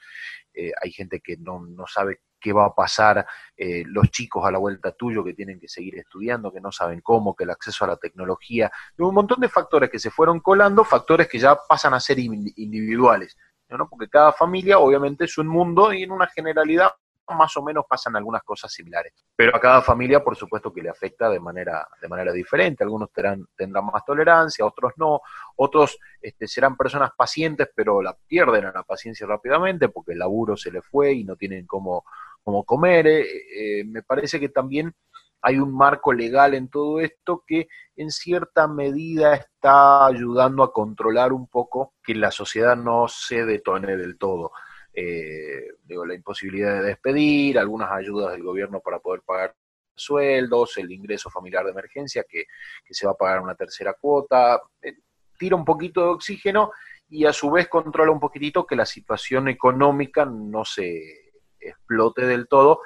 eh, 0.54 0.72
hay 0.82 0.92
gente 0.92 1.20
que 1.20 1.36
no, 1.36 1.60
no 1.60 1.86
sabe 1.86 2.20
qué 2.40 2.52
va 2.52 2.66
a 2.66 2.74
pasar, 2.74 3.26
eh, 3.56 3.84
los 3.86 4.10
chicos 4.10 4.44
a 4.44 4.50
la 4.50 4.58
vuelta 4.58 4.92
tuyo 4.92 5.22
que 5.22 5.34
tienen 5.34 5.60
que 5.60 5.68
seguir 5.68 5.98
estudiando, 5.98 6.52
que 6.52 6.60
no 6.60 6.72
saben 6.72 7.00
cómo, 7.00 7.36
que 7.36 7.44
el 7.44 7.50
acceso 7.50 7.84
a 7.84 7.88
la 7.88 7.96
tecnología, 7.96 8.70
un 8.98 9.14
montón 9.14 9.40
de 9.40 9.48
factores 9.48 9.90
que 9.90 9.98
se 9.98 10.10
fueron 10.10 10.40
colando, 10.40 10.84
factores 10.84 11.28
que 11.28 11.38
ya 11.38 11.56
pasan 11.68 11.94
a 11.94 12.00
ser 12.00 12.18
individuales, 12.18 13.36
¿no? 13.68 13.88
porque 13.88 14.08
cada 14.08 14.32
familia 14.32 14.78
obviamente 14.78 15.24
es 15.24 15.38
un 15.38 15.46
mundo 15.46 15.92
y 15.92 16.02
en 16.02 16.10
una 16.10 16.26
generalidad 16.26 16.90
más 17.34 17.56
o 17.56 17.62
menos 17.62 17.84
pasan 17.88 18.16
algunas 18.16 18.42
cosas 18.42 18.72
similares. 18.72 19.12
Pero 19.36 19.56
a 19.56 19.60
cada 19.60 19.82
familia, 19.82 20.22
por 20.22 20.36
supuesto, 20.36 20.72
que 20.72 20.82
le 20.82 20.90
afecta 20.90 21.28
de 21.28 21.40
manera, 21.40 21.86
de 22.00 22.08
manera 22.08 22.32
diferente. 22.32 22.84
Algunos 22.84 23.10
tendrán, 23.12 23.84
más 23.84 24.04
tolerancia, 24.04 24.64
otros 24.64 24.92
no. 24.96 25.20
Otros 25.56 25.98
este, 26.20 26.46
serán 26.46 26.76
personas 26.76 27.10
pacientes, 27.16 27.68
pero 27.74 28.02
la 28.02 28.16
pierden 28.26 28.66
a 28.66 28.72
la 28.72 28.82
paciencia 28.82 29.26
rápidamente 29.26 29.88
porque 29.88 30.12
el 30.12 30.18
laburo 30.18 30.56
se 30.56 30.70
le 30.70 30.82
fue 30.82 31.12
y 31.12 31.24
no 31.24 31.36
tienen 31.36 31.66
cómo, 31.66 32.04
cómo 32.42 32.64
comer. 32.64 33.06
Eh, 33.06 33.80
eh, 33.80 33.84
me 33.84 34.02
parece 34.02 34.38
que 34.40 34.48
también 34.48 34.94
hay 35.42 35.58
un 35.58 35.74
marco 35.74 36.12
legal 36.12 36.54
en 36.54 36.68
todo 36.68 37.00
esto 37.00 37.44
que 37.46 37.68
en 37.96 38.10
cierta 38.10 38.68
medida 38.68 39.34
está 39.34 40.06
ayudando 40.06 40.62
a 40.62 40.72
controlar 40.72 41.32
un 41.32 41.46
poco 41.48 41.94
que 42.02 42.14
la 42.14 42.30
sociedad 42.30 42.76
no 42.76 43.08
se 43.08 43.44
detone 43.46 43.96
del 43.96 44.18
todo 44.18 44.52
eh, 44.92 45.68
digo, 45.84 46.04
la 46.04 46.14
imposibilidad 46.14 46.80
de 46.80 46.88
despedir, 46.88 47.58
algunas 47.58 47.90
ayudas 47.92 48.32
del 48.32 48.42
gobierno 48.42 48.80
para 48.80 48.98
poder 48.98 49.22
pagar 49.22 49.54
sueldos, 49.94 50.76
el 50.78 50.90
ingreso 50.90 51.30
familiar 51.30 51.64
de 51.64 51.70
emergencia 51.70 52.24
que, 52.28 52.46
se 52.90 53.06
va 53.06 53.12
a 53.12 53.16
pagar 53.16 53.40
una 53.40 53.54
tercera 53.54 53.94
cuota, 53.94 54.60
eh, 54.82 54.94
tira 55.38 55.56
un 55.56 55.64
poquito 55.64 56.02
de 56.02 56.08
oxígeno 56.08 56.72
y 57.08 57.24
a 57.24 57.32
su 57.32 57.50
vez 57.50 57.68
controla 57.68 58.10
un 58.10 58.20
poquitito 58.20 58.66
que 58.66 58.76
la 58.76 58.86
situación 58.86 59.48
económica 59.48 60.24
no 60.24 60.64
se 60.64 61.29
explote 61.60 62.26
del 62.26 62.48
todo 62.48 62.80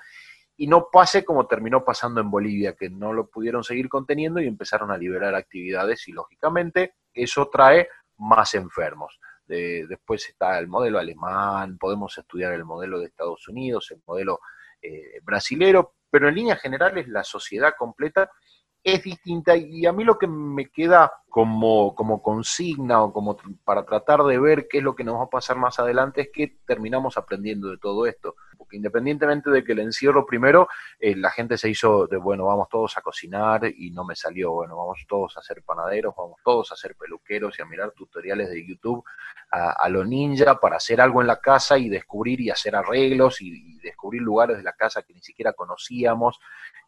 y 0.57 0.67
no 0.67 0.89
pase 0.93 1.25
como 1.25 1.47
terminó 1.47 1.85
pasando 1.85 2.21
en 2.21 2.31
Bolivia, 2.31 2.75
que 2.75 2.89
no 2.89 3.13
lo 3.13 3.29
pudieron 3.29 3.65
seguir 3.65 3.89
conteniendo 3.89 4.41
y 4.41 4.47
empezaron 4.47 4.91
a 4.91 4.99
liberar 4.99 5.35
actividades 5.35 6.07
y 6.09 6.13
lógicamente 6.13 6.95
eso 7.13 7.49
trae 7.51 7.89
más 8.17 8.55
enfermos 8.55 9.19
después 9.47 10.29
está 10.29 10.59
el 10.59 10.69
modelo 10.69 10.99
alemán, 10.99 11.79
podemos 11.79 12.17
estudiar 12.17 12.53
el 12.53 12.65
modelo 12.65 12.99
de 12.99 13.07
Estados 13.07 13.47
Unidos, 13.49 13.91
el 13.91 14.03
modelo 14.07 14.41
eh, 14.81 15.21
brasilero, 15.23 15.95
pero 16.11 16.29
en 16.29 16.35
líneas 16.35 16.61
generales 16.61 17.09
la 17.09 17.25
sociedad 17.25 17.75
completa 17.77 18.31
es 18.83 19.03
distinta 19.03 19.57
y 19.57 19.87
a 19.87 19.93
mí 19.93 20.05
lo 20.05 20.19
que 20.19 20.27
me 20.27 20.69
queda 20.69 21.11
como, 21.31 21.95
como 21.95 22.23
consigna 22.23 23.03
o 23.03 23.13
como 23.13 23.37
para 23.65 23.85
tratar 23.85 24.23
de 24.25 24.39
ver 24.39 24.67
qué 24.69 24.79
es 24.79 24.85
lo 24.85 24.95
que 24.95 25.05
nos 25.05 25.19
va 25.19 25.25
a 25.25 25.31
pasar 25.31 25.57
más 25.57 25.79
adelante 25.79 26.23
es 26.23 26.29
que 26.33 26.59
terminamos 26.67 27.17
aprendiendo 27.17 27.71
de 27.71 27.79
todo 27.79 28.07
esto. 28.07 28.37
Independientemente 28.75 29.51
de 29.51 29.65
que 29.65 29.73
el 29.73 29.81
encierro 29.81 30.27
primero, 30.27 30.69
eh, 30.99 31.17
la 31.17 31.31
gente 31.31 31.57
se 31.57 31.69
hizo 31.71 32.07
de, 32.07 32.17
bueno, 32.17 32.47
vamos 32.47 32.69
todos 32.69 32.97
a 32.97 33.03
cocinar 33.03 33.65
y 33.65 33.91
no 33.91 34.05
me 34.05 34.17
salió, 34.17 34.53
bueno, 34.53 34.77
vamos 34.77 35.05
todos 35.09 35.37
a 35.37 35.43
ser 35.43 35.63
panaderos, 35.63 36.15
vamos 36.17 36.39
todos 36.45 36.73
a 36.73 36.77
ser 36.77 36.97
peluqueros 36.97 37.59
y 37.59 37.63
a 37.63 37.67
mirar 37.67 37.93
tutoriales 37.93 38.51
de 38.51 38.67
YouTube 38.67 39.05
a, 39.51 39.71
a 39.73 39.89
lo 39.89 40.05
ninja 40.05 40.59
para 40.61 40.77
hacer 40.77 41.01
algo 41.01 41.21
en 41.21 41.27
la 41.27 41.41
casa 41.41 41.79
y 41.79 41.89
descubrir 41.89 42.41
y 42.41 42.51
hacer 42.51 42.77
arreglos 42.77 43.41
y, 43.41 43.79
descubrir 43.85 44.23
lugares 44.23 44.57
de 44.57 44.63
la 44.63 44.73
casa 44.73 45.03
que 45.03 45.13
ni 45.13 45.21
siquiera 45.21 45.53
conocíamos. 45.53 46.41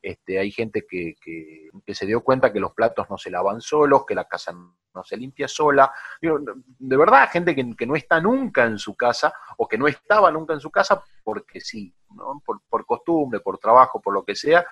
Este, 0.02 0.38
hay 0.38 0.50
gente 0.50 0.86
que, 0.88 1.14
que, 1.20 1.94
se 1.94 2.06
dio 2.06 2.22
cuenta 2.22 2.52
que 2.52 2.60
los 2.60 2.72
platos 2.72 3.08
no 3.10 3.18
se 3.18 3.30
lavan 3.30 3.60
solos, 3.60 4.04
que 4.06 4.14
la 4.14 4.26
casa 4.26 4.52
no 4.52 5.04
se 5.04 5.16
limpia 5.16 5.46
sola. 5.46 5.92
de 6.20 6.96
verdad, 6.96 7.28
gente 7.30 7.54
que, 7.54 7.86
no 7.86 7.96
está 7.96 8.20
nunca 8.20 8.64
en 8.64 8.78
su 8.78 8.96
casa 8.96 9.32
o 9.58 9.68
que 9.68 9.78
no 9.78 9.88
estaba 9.88 10.30
nunca 10.30 10.54
en 10.54 10.60
su 10.60 10.70
casa 10.70 11.02
porque 11.22 11.60
sí, 11.76 11.94
por, 12.70 12.86
costumbre, 12.86 13.40
por 13.40 13.58
trabajo, 13.58 14.00
por 14.00 14.14
lo 14.14 14.24
que 14.24 14.34
sea, 14.34 14.64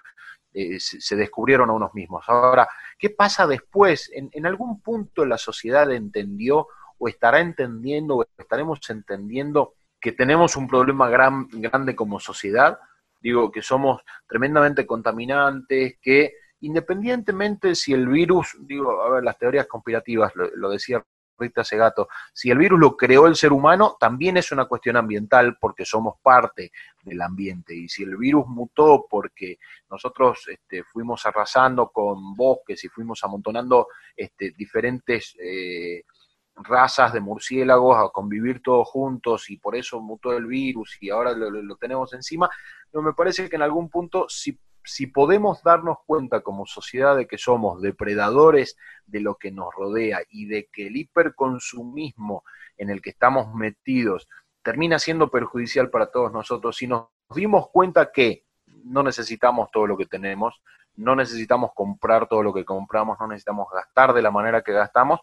eh, 0.53 0.79
se, 0.81 1.17
descubrieron 1.17 1.69
a 1.69 1.75
unos 1.75 1.95
mismos. 1.95 2.25
Ahora, 2.29 2.69
¿qué 2.99 3.11
pasa 3.11 3.47
después? 3.47 4.11
En, 4.15 4.47
algún 4.47 4.81
punto 4.81 5.27
la 5.27 5.37
sociedad 5.37 5.91
entendió 5.93 6.69
o 6.99 7.09
estará 7.09 7.41
entendiendo 7.41 8.17
o 8.17 8.27
estaremos 8.39 8.79
entendiendo 8.89 9.75
que 10.01 10.13
tenemos 10.13 10.57
un 10.57 10.69
problema 10.69 11.09
gran, 11.09 11.49
grande 11.51 11.95
como 11.95 12.21
sociedad, 12.21 12.79
digo 13.21 13.51
que 13.51 13.63
somos 13.63 14.03
tremendamente 14.27 14.87
contaminantes, 14.87 15.97
que 16.01 16.35
independientemente 16.61 17.75
si 17.75 17.93
el 17.93 18.07
virus, 18.09 18.57
digo, 18.61 19.03
a 19.03 19.11
ver, 19.11 19.25
las 19.25 19.39
teorías 19.39 19.67
conspirativas, 19.67 20.33
lo, 20.35 20.71
decía 20.71 21.03
Rita 21.39 21.65
Segato, 21.65 22.09
si 22.33 22.51
el 22.51 22.59
virus 22.59 22.79
lo 22.79 22.97
creó 22.97 23.27
el 23.27 23.37
ser 23.37 23.53
humano, 23.53 23.97
también 23.99 24.37
es 24.37 24.53
una 24.53 24.67
cuestión 24.67 24.97
ambiental 24.97 25.57
porque 25.61 25.85
somos 25.85 26.15
parte 26.23 26.73
del 27.03 27.21
ambiente. 27.23 27.75
Y 27.75 27.89
si 27.89 28.03
el 28.03 28.17
virus 28.17 28.47
mutó 28.47 29.07
porque 29.09 29.59
nosotros 29.91 30.47
este, 30.49 30.85
fuimos 30.85 31.25
arrasando 31.27 31.89
con 31.89 32.35
bosques 32.35 32.85
y 32.85 32.89
fuimos 32.89 33.23
amontonando 33.25 33.89
este, 34.17 34.53
diferentes 34.57 35.37
eh, 35.41 36.05
razas 36.57 37.13
de 37.13 37.21
murciélagos 37.21 37.97
a 37.99 38.11
convivir 38.11 38.63
todos 38.63 38.89
juntos 38.89 39.51
y 39.51 39.57
por 39.57 39.75
eso 39.77 40.01
mutó 40.01 40.33
el 40.37 40.47
virus 40.47 40.97
y 41.01 41.11
ahora 41.11 41.33
lo, 41.33 41.77
tenemos 41.77 42.13
encima, 42.13 42.49
no 42.93 43.03
me 43.03 43.13
parece 43.13 43.49
que 43.49 43.57
en 43.57 43.63
algún 43.63 43.91
punto 43.91 44.27
si, 44.29 44.59
si 44.85 45.07
podemos 45.07 45.63
darnos 45.63 45.99
cuenta 46.07 46.41
como 46.43 46.67
sociedad 46.67 47.17
de 47.17 47.27
que 47.27 47.39
somos 47.39 47.81
depredadores 47.81 48.77
de 49.07 49.21
lo 49.21 49.37
que 49.37 49.51
nos 49.51 49.75
rodea 49.75 50.21
y 50.31 50.47
de 50.47 50.69
que 50.73 50.87
el 50.89 50.97
hiperconsumismo 50.97 52.45
en 52.77 52.91
el 52.91 53.01
que 53.01 53.11
estamos 53.11 53.55
metidos 53.55 54.29
termina 54.63 54.99
siendo 54.99 55.31
perjudicial 55.31 55.91
para 55.91 56.11
todos 56.11 56.33
nosotros, 56.33 56.77
si 56.77 56.87
nos 56.87 57.09
dimos 57.35 57.69
cuenta 57.71 58.13
que 58.13 58.45
no 58.85 59.03
necesitamos 59.03 59.71
todo 59.71 59.87
lo 59.87 59.97
que 59.97 60.07
tenemos, 60.07 60.61
no 60.97 61.17
necesitamos 61.17 61.73
comprar 61.75 62.29
todo 62.29 62.43
lo 62.43 62.53
que 62.53 62.65
compramos, 62.65 63.19
no 63.19 63.27
necesitamos 63.27 63.69
gastar 63.73 64.13
de 64.13 64.23
la 64.23 64.31
manera 64.31 64.63
que 64.63 64.73
gastamos, 64.73 65.21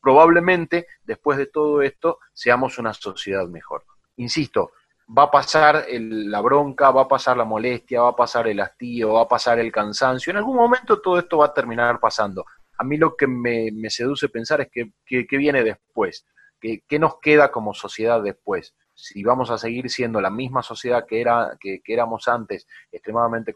probablemente 0.00 0.86
después 1.04 1.38
de 1.38 1.46
todo 1.46 1.82
esto 1.82 2.18
seamos 2.32 2.78
una 2.78 2.92
sociedad 2.92 3.46
mejor. 3.48 3.84
Insisto, 4.16 4.72
va 5.06 5.24
a 5.24 5.30
pasar 5.30 5.86
la 5.90 6.40
bronca, 6.40 6.90
va 6.90 7.02
a 7.02 7.08
pasar 7.08 7.36
la 7.36 7.44
molestia, 7.44 8.02
va 8.02 8.10
a 8.10 8.16
pasar 8.16 8.48
el 8.48 8.60
hastío, 8.60 9.14
va 9.14 9.22
a 9.22 9.28
pasar 9.28 9.58
el 9.58 9.70
cansancio. 9.70 10.30
En 10.30 10.38
algún 10.38 10.56
momento 10.56 11.00
todo 11.00 11.18
esto 11.18 11.38
va 11.38 11.46
a 11.46 11.54
terminar 11.54 12.00
pasando. 12.00 12.44
A 12.78 12.84
mí 12.84 12.96
lo 12.96 13.16
que 13.16 13.26
me, 13.26 13.70
seduce 13.88 14.28
pensar 14.28 14.60
es 14.60 14.68
que, 14.70 14.92
que, 15.04 15.36
viene 15.36 15.62
después, 15.62 16.26
que, 16.60 16.82
qué 16.86 16.98
nos 16.98 17.20
queda 17.20 17.50
como 17.50 17.72
sociedad 17.72 18.22
después. 18.22 18.74
Si 18.94 19.22
vamos 19.22 19.50
a 19.50 19.58
seguir 19.58 19.90
siendo 19.90 20.20
la 20.20 20.30
misma 20.30 20.62
sociedad 20.62 21.06
que, 21.06 21.20
era, 21.20 21.56
que, 21.60 21.80
éramos 21.86 22.28
antes, 22.28 22.66
extremadamente 22.90 23.54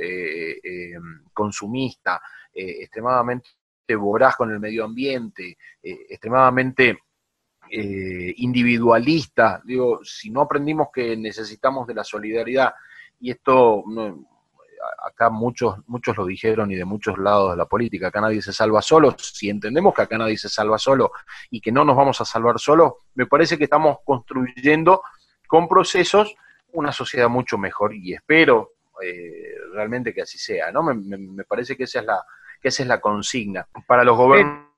eh, 0.00 0.60
eh, 0.62 0.94
consumista, 1.32 2.20
eh, 2.52 2.82
extremadamente 2.82 3.48
voraz 3.96 4.36
con 4.36 4.50
el 4.50 4.60
medio 4.60 4.84
ambiente, 4.84 5.56
eh, 5.82 6.06
extremadamente 6.08 6.98
eh, 7.74 8.34
individualista. 8.36 9.62
Digo, 9.64 10.00
si 10.02 10.28
no 10.28 10.42
aprendimos 10.42 10.88
que 10.92 11.16
necesitamos 11.16 11.86
de 11.86 11.94
la 11.94 12.04
solidaridad, 12.04 12.74
y 13.18 13.30
esto 13.30 13.82
acá 15.06 15.30
muchos, 15.30 15.76
muchos 15.86 16.16
lo 16.16 16.26
dijeron 16.26 16.70
y 16.70 16.74
de 16.74 16.84
muchos 16.84 17.16
lados 17.16 17.52
de 17.52 17.56
la 17.56 17.64
política, 17.64 18.08
acá 18.08 18.20
nadie 18.20 18.42
se 18.42 18.52
salva 18.52 18.82
solo, 18.82 19.16
si 19.18 19.48
entendemos 19.48 19.94
que 19.94 20.02
acá 20.02 20.18
nadie 20.18 20.36
se 20.36 20.50
salva 20.50 20.76
solo 20.76 21.12
y 21.50 21.60
que 21.60 21.72
no 21.72 21.84
nos 21.84 21.96
vamos 21.96 22.20
a 22.20 22.26
salvar 22.26 22.58
solo, 22.58 22.98
me 23.14 23.26
parece 23.26 23.56
que 23.56 23.64
estamos 23.64 23.98
construyendo 24.04 25.02
con 25.46 25.66
procesos 25.66 26.34
una 26.72 26.92
sociedad 26.92 27.30
mucho 27.30 27.56
mejor 27.56 27.94
y 27.94 28.12
espero 28.12 28.72
eh, 29.02 29.54
realmente 29.72 30.12
que 30.12 30.22
así 30.22 30.36
sea, 30.36 30.70
¿no? 30.72 30.82
me 30.82 31.44
parece 31.44 31.74
que 31.76 31.84
esa 31.84 32.00
es 32.00 32.06
la, 32.06 32.22
que 32.60 32.68
esa 32.68 32.82
es 32.82 32.88
la 32.88 33.00
consigna. 33.00 33.66
Para 33.86 34.04
los 34.04 34.16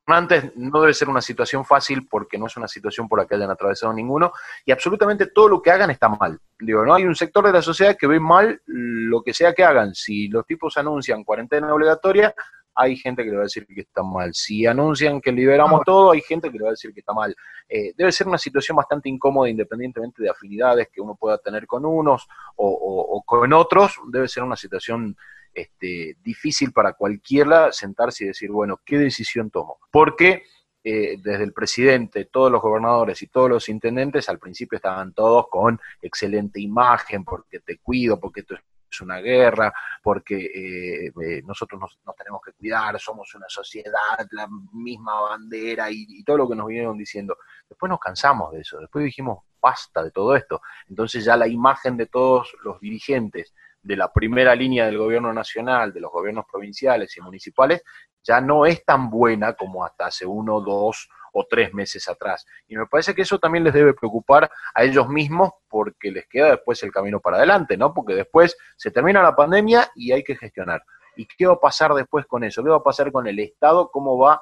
gobernantes 0.06 0.56
no 0.56 0.80
debe 0.80 0.94
ser 0.94 1.08
una 1.08 1.20
situación 1.20 1.64
fácil 1.64 2.06
porque 2.08 2.38
no 2.38 2.46
es 2.46 2.56
una 2.56 2.68
situación 2.68 3.08
por 3.08 3.18
la 3.18 3.26
que 3.26 3.34
hayan 3.34 3.50
atravesado 3.50 3.92
ninguno 3.92 4.32
y 4.64 4.72
absolutamente 4.72 5.26
todo 5.26 5.48
lo 5.48 5.62
que 5.62 5.70
hagan 5.70 5.90
está 5.90 6.08
mal. 6.08 6.38
Digo, 6.58 6.84
no 6.84 6.94
hay 6.94 7.04
un 7.04 7.14
sector 7.14 7.44
de 7.46 7.52
la 7.52 7.62
sociedad 7.62 7.96
que 7.98 8.06
ve 8.06 8.20
mal 8.20 8.60
lo 8.66 9.22
que 9.22 9.32
sea 9.32 9.52
que 9.52 9.64
hagan. 9.64 9.94
Si 9.94 10.28
los 10.28 10.46
tipos 10.46 10.76
anuncian 10.76 11.24
cuarentena 11.24 11.72
obligatoria, 11.72 12.34
hay 12.76 12.96
gente 12.96 13.22
que 13.22 13.30
le 13.30 13.36
va 13.36 13.42
a 13.42 13.44
decir 13.44 13.66
que 13.66 13.80
está 13.80 14.02
mal. 14.02 14.34
Si 14.34 14.66
anuncian 14.66 15.20
que 15.20 15.30
liberamos 15.30 15.82
todo, 15.84 16.10
hay 16.10 16.20
gente 16.20 16.50
que 16.50 16.58
le 16.58 16.64
va 16.64 16.70
a 16.70 16.72
decir 16.72 16.92
que 16.92 17.00
está 17.00 17.12
mal. 17.12 17.34
Eh, 17.68 17.92
debe 17.96 18.10
ser 18.10 18.26
una 18.26 18.38
situación 18.38 18.76
bastante 18.76 19.08
incómoda 19.08 19.48
independientemente 19.48 20.22
de 20.22 20.28
afinidades 20.28 20.88
que 20.92 21.00
uno 21.00 21.14
pueda 21.14 21.38
tener 21.38 21.66
con 21.66 21.84
unos 21.86 22.26
o 22.56 23.22
con 23.24 23.52
otros. 23.52 23.94
Debe 24.08 24.28
ser 24.28 24.42
una 24.42 24.56
situación 24.56 25.16
este, 25.54 26.16
difícil 26.22 26.72
para 26.72 26.94
cualquiera 26.94 27.72
sentarse 27.72 28.24
y 28.24 28.26
decir, 28.28 28.50
bueno, 28.50 28.80
¿qué 28.84 28.98
decisión 28.98 29.50
tomo? 29.50 29.78
Porque 29.90 30.44
eh, 30.86 31.16
desde 31.22 31.44
el 31.44 31.54
presidente, 31.54 32.26
todos 32.26 32.52
los 32.52 32.60
gobernadores 32.60 33.22
y 33.22 33.28
todos 33.28 33.48
los 33.48 33.68
intendentes 33.70 34.28
al 34.28 34.38
principio 34.38 34.76
estaban 34.76 35.14
todos 35.14 35.46
con 35.48 35.80
excelente 36.02 36.60
imagen, 36.60 37.24
porque 37.24 37.60
te 37.60 37.78
cuido, 37.78 38.20
porque 38.20 38.44
es 38.90 39.00
una 39.00 39.18
guerra, 39.18 39.72
porque 40.02 40.36
eh, 40.36 41.12
eh, 41.22 41.42
nosotros 41.46 41.80
nos, 41.80 41.98
tenemos 42.16 42.42
que 42.44 42.52
cuidar, 42.52 43.00
somos 43.00 43.34
una 43.34 43.46
sociedad, 43.48 44.26
la 44.32 44.46
misma 44.72 45.22
bandera 45.22 45.90
y, 45.90 46.04
y, 46.06 46.22
todo 46.22 46.36
lo 46.36 46.48
que 46.50 46.54
nos 46.54 46.66
vinieron 46.66 46.98
diciendo. 46.98 47.38
Después 47.66 47.88
nos 47.88 47.98
cansamos 47.98 48.52
de 48.52 48.60
eso, 48.60 48.78
después 48.78 49.06
dijimos, 49.06 49.38
basta 49.62 50.02
de 50.02 50.10
todo 50.10 50.36
esto. 50.36 50.60
Entonces 50.86 51.24
ya 51.24 51.34
la 51.36 51.48
imagen 51.48 51.96
de 51.96 52.06
todos 52.06 52.54
los 52.62 52.78
dirigentes 52.78 53.54
de 53.84 53.96
la 53.96 54.10
primera 54.10 54.54
línea 54.54 54.86
del 54.86 54.98
gobierno 54.98 55.32
nacional, 55.32 55.92
de 55.92 56.00
los 56.00 56.10
gobiernos 56.10 56.46
provinciales 56.50 57.14
y 57.16 57.20
municipales, 57.20 57.82
ya 58.22 58.40
no 58.40 58.64
es 58.64 58.82
tan 58.84 59.10
buena 59.10 59.52
como 59.52 59.84
hasta 59.84 60.06
hace 60.06 60.24
uno, 60.24 60.60
dos 60.60 61.08
o 61.34 61.46
tres 61.46 61.74
meses 61.74 62.08
atrás. 62.08 62.46
Y 62.66 62.76
me 62.76 62.86
parece 62.86 63.14
que 63.14 63.22
eso 63.22 63.38
también 63.38 63.62
les 63.62 63.74
debe 63.74 63.92
preocupar 63.92 64.50
a 64.74 64.84
ellos 64.84 65.06
mismos 65.08 65.50
porque 65.68 66.10
les 66.10 66.26
queda 66.26 66.52
después 66.52 66.82
el 66.82 66.92
camino 66.92 67.20
para 67.20 67.36
adelante, 67.36 67.76
¿no? 67.76 67.92
Porque 67.92 68.14
después 68.14 68.56
se 68.76 68.90
termina 68.90 69.22
la 69.22 69.36
pandemia 69.36 69.90
y 69.94 70.12
hay 70.12 70.24
que 70.24 70.36
gestionar. 70.36 70.82
¿Y 71.16 71.26
qué 71.26 71.46
va 71.46 71.54
a 71.54 71.60
pasar 71.60 71.92
después 71.92 72.24
con 72.24 72.42
eso? 72.42 72.64
¿Qué 72.64 72.70
va 72.70 72.76
a 72.76 72.82
pasar 72.82 73.12
con 73.12 73.26
el 73.26 73.38
Estado? 73.38 73.90
¿Cómo 73.90 74.16
va 74.16 74.40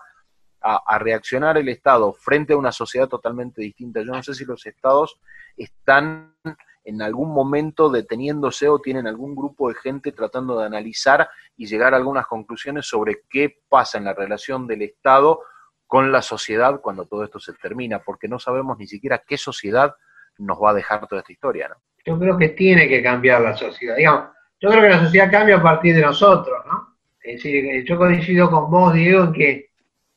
a, 0.60 0.82
a 0.86 0.98
reaccionar 1.00 1.58
el 1.58 1.68
Estado 1.68 2.12
frente 2.12 2.52
a 2.52 2.56
una 2.56 2.70
sociedad 2.70 3.08
totalmente 3.08 3.60
distinta? 3.60 4.02
Yo 4.02 4.12
no 4.12 4.22
sé 4.22 4.34
si 4.34 4.44
los 4.44 4.64
estados 4.66 5.18
están 5.56 6.36
en 6.84 7.02
algún 7.02 7.32
momento 7.32 7.90
deteniéndose 7.90 8.68
o 8.68 8.80
tienen 8.80 9.06
algún 9.06 9.34
grupo 9.34 9.68
de 9.68 9.74
gente 9.76 10.12
tratando 10.12 10.58
de 10.58 10.66
analizar 10.66 11.28
y 11.56 11.66
llegar 11.66 11.94
a 11.94 11.96
algunas 11.96 12.26
conclusiones 12.26 12.86
sobre 12.86 13.22
qué 13.30 13.60
pasa 13.68 13.98
en 13.98 14.04
la 14.04 14.14
relación 14.14 14.66
del 14.66 14.82
Estado 14.82 15.40
con 15.86 16.10
la 16.10 16.22
sociedad 16.22 16.80
cuando 16.80 17.06
todo 17.06 17.24
esto 17.24 17.38
se 17.38 17.52
termina, 17.52 18.00
porque 18.00 18.26
no 18.26 18.38
sabemos 18.38 18.78
ni 18.78 18.86
siquiera 18.86 19.22
qué 19.26 19.36
sociedad 19.36 19.94
nos 20.38 20.58
va 20.58 20.70
a 20.70 20.74
dejar 20.74 21.06
toda 21.06 21.20
esta 21.20 21.32
historia. 21.32 21.68
¿no? 21.68 21.76
Yo 22.04 22.18
creo 22.18 22.38
que 22.38 22.48
tiene 22.50 22.88
que 22.88 23.02
cambiar 23.02 23.42
la 23.42 23.56
sociedad. 23.56 23.96
Digamos, 23.96 24.30
yo 24.60 24.70
creo 24.70 24.82
que 24.82 24.88
la 24.88 25.04
sociedad 25.04 25.30
cambia 25.30 25.56
a 25.56 25.62
partir 25.62 25.94
de 25.94 26.02
nosotros, 26.02 26.64
¿no? 26.66 26.96
Es 27.22 27.36
decir, 27.36 27.64
eh, 27.66 27.84
yo 27.86 27.98
coincido 27.98 28.50
con 28.50 28.70
vos, 28.70 28.94
Diego, 28.94 29.24
en 29.24 29.32
que 29.32 29.70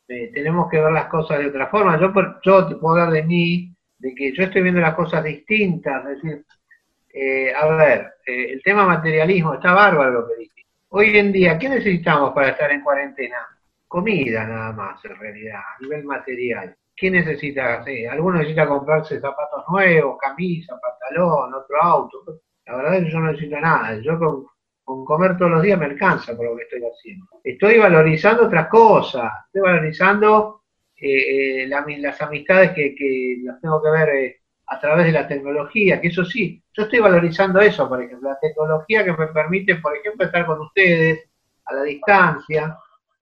eh, 0.08 0.32
tenemos 0.34 0.69
que 0.69 0.80
ver 0.80 0.91
las 0.91 1.06
cosas 1.06 1.39
de 1.39 1.47
otra 1.47 1.67
forma. 1.67 1.99
Yo, 1.99 2.12
yo 2.43 2.67
te 2.67 2.75
puedo 2.75 2.95
hablar 2.95 3.12
de 3.12 3.23
mí, 3.23 3.75
de 3.97 4.15
que 4.15 4.34
yo 4.34 4.43
estoy 4.43 4.62
viendo 4.62 4.82
las 4.82 4.95
cosas 4.95 5.23
distintas, 5.23 6.06
es 6.06 6.21
decir, 6.21 6.45
eh, 7.17 7.54
a 7.56 7.65
ver, 7.67 8.15
eh, 8.25 8.51
el 8.51 8.62
tema 8.62 8.86
materialismo, 8.86 9.54
está 9.54 9.71
bárbaro 9.71 10.12
lo 10.12 10.28
que 10.28 10.36
dije. 10.36 10.65
Hoy 10.89 11.17
en 11.17 11.32
día, 11.32 11.58
¿qué 11.58 11.69
necesitamos 11.69 12.34
para 12.34 12.49
estar 12.49 12.69
en 12.69 12.82
cuarentena? 12.82 13.38
Comida 13.88 14.45
nada 14.45 14.73
más, 14.73 15.04
en 15.06 15.15
realidad, 15.15 15.60
a 15.60 15.82
nivel 15.82 16.04
material. 16.04 16.75
¿Qué 16.93 17.10
necesita? 17.10 17.86
Sí, 17.86 18.06
alguno 18.06 18.39
necesita 18.39 18.67
comprarse 18.67 19.21
zapatos 19.21 19.63
nuevos, 19.69 20.17
camisa, 20.19 20.78
pantalón, 20.78 21.54
otro 21.54 21.82
auto. 21.82 22.41
La 22.65 22.75
verdad 22.75 22.95
es 22.95 23.06
que 23.06 23.12
yo 23.12 23.19
no 23.21 23.32
necesito 23.32 23.62
nada. 23.62 23.97
Yo 24.01 24.19
con, 24.19 25.06
comer 25.06 25.38
todos 25.38 25.51
los 25.51 25.62
días 25.62 25.80
me 25.80 25.86
alcanza 25.86 26.36
por 26.36 26.47
lo 26.47 26.58
que 26.58 26.63
estoy 26.63 26.82
haciendo. 26.82 27.28
Estoy 27.41 27.78
valorizando 27.78 28.47
otras 28.47 28.67
cosas. 28.67 29.32
Estoy 29.45 29.62
valorizando 29.62 30.63
eh, 30.97 31.65
las 31.69 32.21
amistades 32.21 32.71
que, 32.71 33.38
las 33.41 33.62
tengo 33.62 33.82
que 33.82 33.89
ver 33.89 34.10
eh, 34.10 34.41
a 34.67 34.80
través 34.80 35.06
de 35.06 35.12
la 35.12 35.28
tecnología, 35.28 36.01
que 36.01 36.08
eso 36.08 36.25
sí, 36.25 36.62
yo 36.73 36.84
estoy 36.84 36.99
valorizando 36.99 37.60
eso, 37.60 37.88
por 37.88 38.01
ejemplo, 38.01 38.30
la 38.30 38.39
tecnología 38.39 39.04
que 39.04 39.13
me 39.13 39.28
permite, 39.28 39.75
por 39.75 39.95
ejemplo, 39.95 40.25
estar 40.25 40.45
con 40.45 40.62
ustedes 40.62 41.30
a 41.65 41.75
la 41.75 41.84
distancia, 41.84 42.78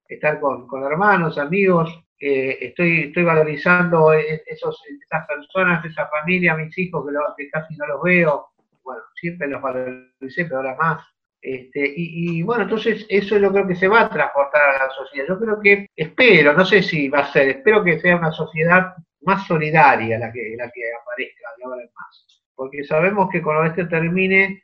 estar 0.07 0.39
con, 0.39 0.67
hermanos, 0.83 1.37
amigos, 1.37 2.03
eh, 2.19 2.57
estoy, 2.61 3.05
estoy 3.05 3.23
valorizando 3.23 4.13
esos, 4.13 4.81
esas 4.87 5.27
personas, 5.27 5.83
esa 5.85 6.07
familia, 6.07 6.55
mis 6.55 6.77
hijos, 6.77 7.05
que, 7.37 7.49
casi 7.49 7.75
no 7.75 7.87
los 7.87 8.01
veo, 8.01 8.49
bueno, 8.83 9.01
siempre 9.15 9.47
los 9.47 9.61
valoricé, 9.61 10.45
pero 10.45 10.57
ahora 10.57 10.75
más. 10.75 11.05
Este, 11.41 11.93
y, 11.93 12.41
bueno, 12.41 12.63
entonces 12.63 13.05
eso 13.09 13.35
es 13.35 13.41
lo 13.41 13.51
creo 13.51 13.67
que 13.67 13.75
se 13.75 13.89
va 13.89 14.01
a 14.01 14.09
transportar 14.09 14.61
a 14.61 14.87
la 14.87 14.93
sociedad. 14.93 15.27
Yo 15.27 15.39
creo 15.39 15.59
que, 15.59 15.87
espero, 15.93 16.53
no 16.53 16.63
sé 16.63 16.81
si 16.81 17.09
va 17.09 17.19
a 17.19 17.33
ser, 17.33 17.49
espero 17.49 17.83
que 17.83 17.99
sea 17.99 18.15
una 18.15 18.31
sociedad 18.31 18.95
más 19.25 19.45
solidaria 19.47 20.19
la 20.19 20.31
que, 20.31 20.55
la 20.57 20.69
que 20.71 20.81
aparezca 21.01 21.49
de 21.57 21.63
ahora 21.63 21.81
en 21.81 21.89
más. 21.95 22.43
Porque 22.55 22.83
sabemos 22.83 23.29
que 23.31 23.41
cuando 23.41 23.65
esto 23.65 23.87
termine, 23.87 24.63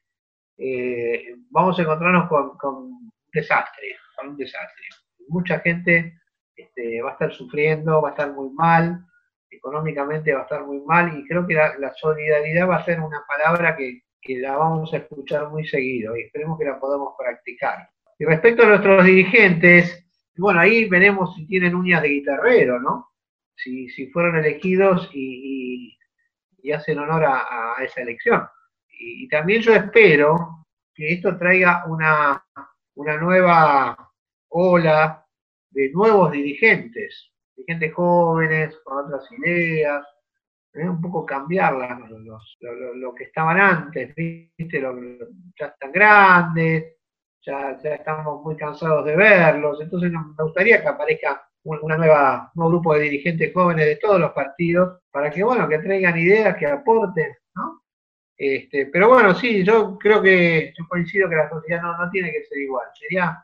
eh, 0.58 1.36
vamos 1.50 1.78
a 1.80 1.82
encontrarnos 1.82 2.28
con, 2.28 2.78
un 2.78 3.12
desastre, 3.32 3.96
con 4.16 4.30
un 4.30 4.38
desastre. 4.38 4.86
Mucha 5.28 5.60
gente 5.60 6.20
este, 6.56 7.02
va 7.02 7.10
a 7.10 7.14
estar 7.14 7.34
sufriendo, 7.34 8.02
va 8.02 8.10
a 8.10 8.12
estar 8.12 8.32
muy 8.32 8.50
mal, 8.52 9.06
económicamente 9.50 10.34
va 10.34 10.42
a 10.42 10.44
estar 10.44 10.66
muy 10.66 10.82
mal, 10.82 11.18
y 11.18 11.28
creo 11.28 11.48
que 11.48 11.56
la 11.56 11.94
solidaridad 11.96 12.70
va 12.70 12.78
a 12.78 12.86
ser 12.86 13.00
una 13.00 13.24
palabra 13.28 13.76
que, 13.76 14.02
que 14.22 14.40
la 14.40 14.58
vamos 14.58 14.94
a 14.94 14.98
escuchar 14.98 15.50
muy 15.50 15.66
seguido 15.66 16.16
y 16.16 16.22
esperemos 16.22 16.58
que 16.60 16.66
la 16.66 16.80
podamos 16.80 17.14
practicar. 17.18 17.90
Y 18.18 18.26
respecto 18.26 18.64
a 18.64 18.68
nuestros 18.68 19.06
dirigentes, 19.06 20.06
bueno, 20.38 20.60
ahí 20.60 20.88
veremos 20.90 21.36
si 21.36 21.48
tienen 21.48 21.76
uñas 21.76 22.02
de 22.02 22.10
guitarrero, 22.10 22.80
¿no? 22.80 23.10
Si, 23.62 23.90
si 23.90 24.08
fueron 24.08 24.38
elegidos 24.38 25.10
y, 25.14 25.98
y, 26.62 26.72
hacen 26.72 27.00
honor 27.00 27.26
a, 27.26 27.76
esa 27.84 28.02
elección. 28.02 28.48
Y, 28.90 29.28
también 29.28 29.62
yo 29.62 29.74
espero 29.74 30.66
que 30.94 31.14
esto 31.14 31.38
traiga 31.38 31.86
una, 31.88 32.44
una 32.96 33.18
nueva 33.18 34.12
ola 34.50 35.26
de 35.72 35.92
nuevos 35.92 36.32
dirigentes, 36.32 37.32
dirigentes 37.56 37.94
jóvenes, 37.94 38.78
con 38.84 39.06
otras 39.06 39.30
ideas, 39.32 40.06
un 40.74 41.02
poco 41.02 41.26
cambiar 41.26 41.74
lo, 41.74 43.16
que 43.16 43.24
estaban 43.26 43.60
antes, 43.60 44.14
¿viste? 44.16 44.82
ya 45.60 45.68
están 45.68 45.92
grandes, 45.92 46.96
ya, 47.42 47.78
ya, 47.82 47.96
estamos 47.96 48.44
muy 48.44 48.56
cansados 48.56 49.06
de 49.06 49.16
verlos, 49.16 49.82
entonces 49.82 50.12
me 50.12 50.44
gustaría 50.44 50.82
que 50.82 50.88
aparezca 50.88 51.49
un 51.64 51.80
nuevo 51.88 52.70
grupo 52.70 52.96
de 52.96 53.02
dirigentes 53.02 53.54
jóvenes 53.54 53.86
de 53.86 53.96
todos 53.98 54.20
los 54.20 54.32
partidos 54.32 55.00
para 55.12 55.30
que, 55.30 55.44
bueno, 55.44 55.68
que 55.68 55.80
traigan 55.80 56.18
ideas, 56.18 56.56
que 56.58 56.66
aporten, 56.66 57.36
¿no? 57.56 57.84
Este, 58.38 58.86
pero 58.86 59.10
bueno, 59.10 59.36
sí, 59.36 59.64
yo 59.64 59.98
creo 59.98 60.22
que 60.22 60.74
yo 60.78 60.88
coincido 60.88 61.30
que 61.30 61.36
la 61.36 61.50
sociedad 61.50 61.82
no, 61.82 61.98
no 61.98 62.10
tiene 62.10 62.32
que 62.32 62.46
ser 62.46 62.58
igual. 62.60 62.88
Sería 62.94 63.44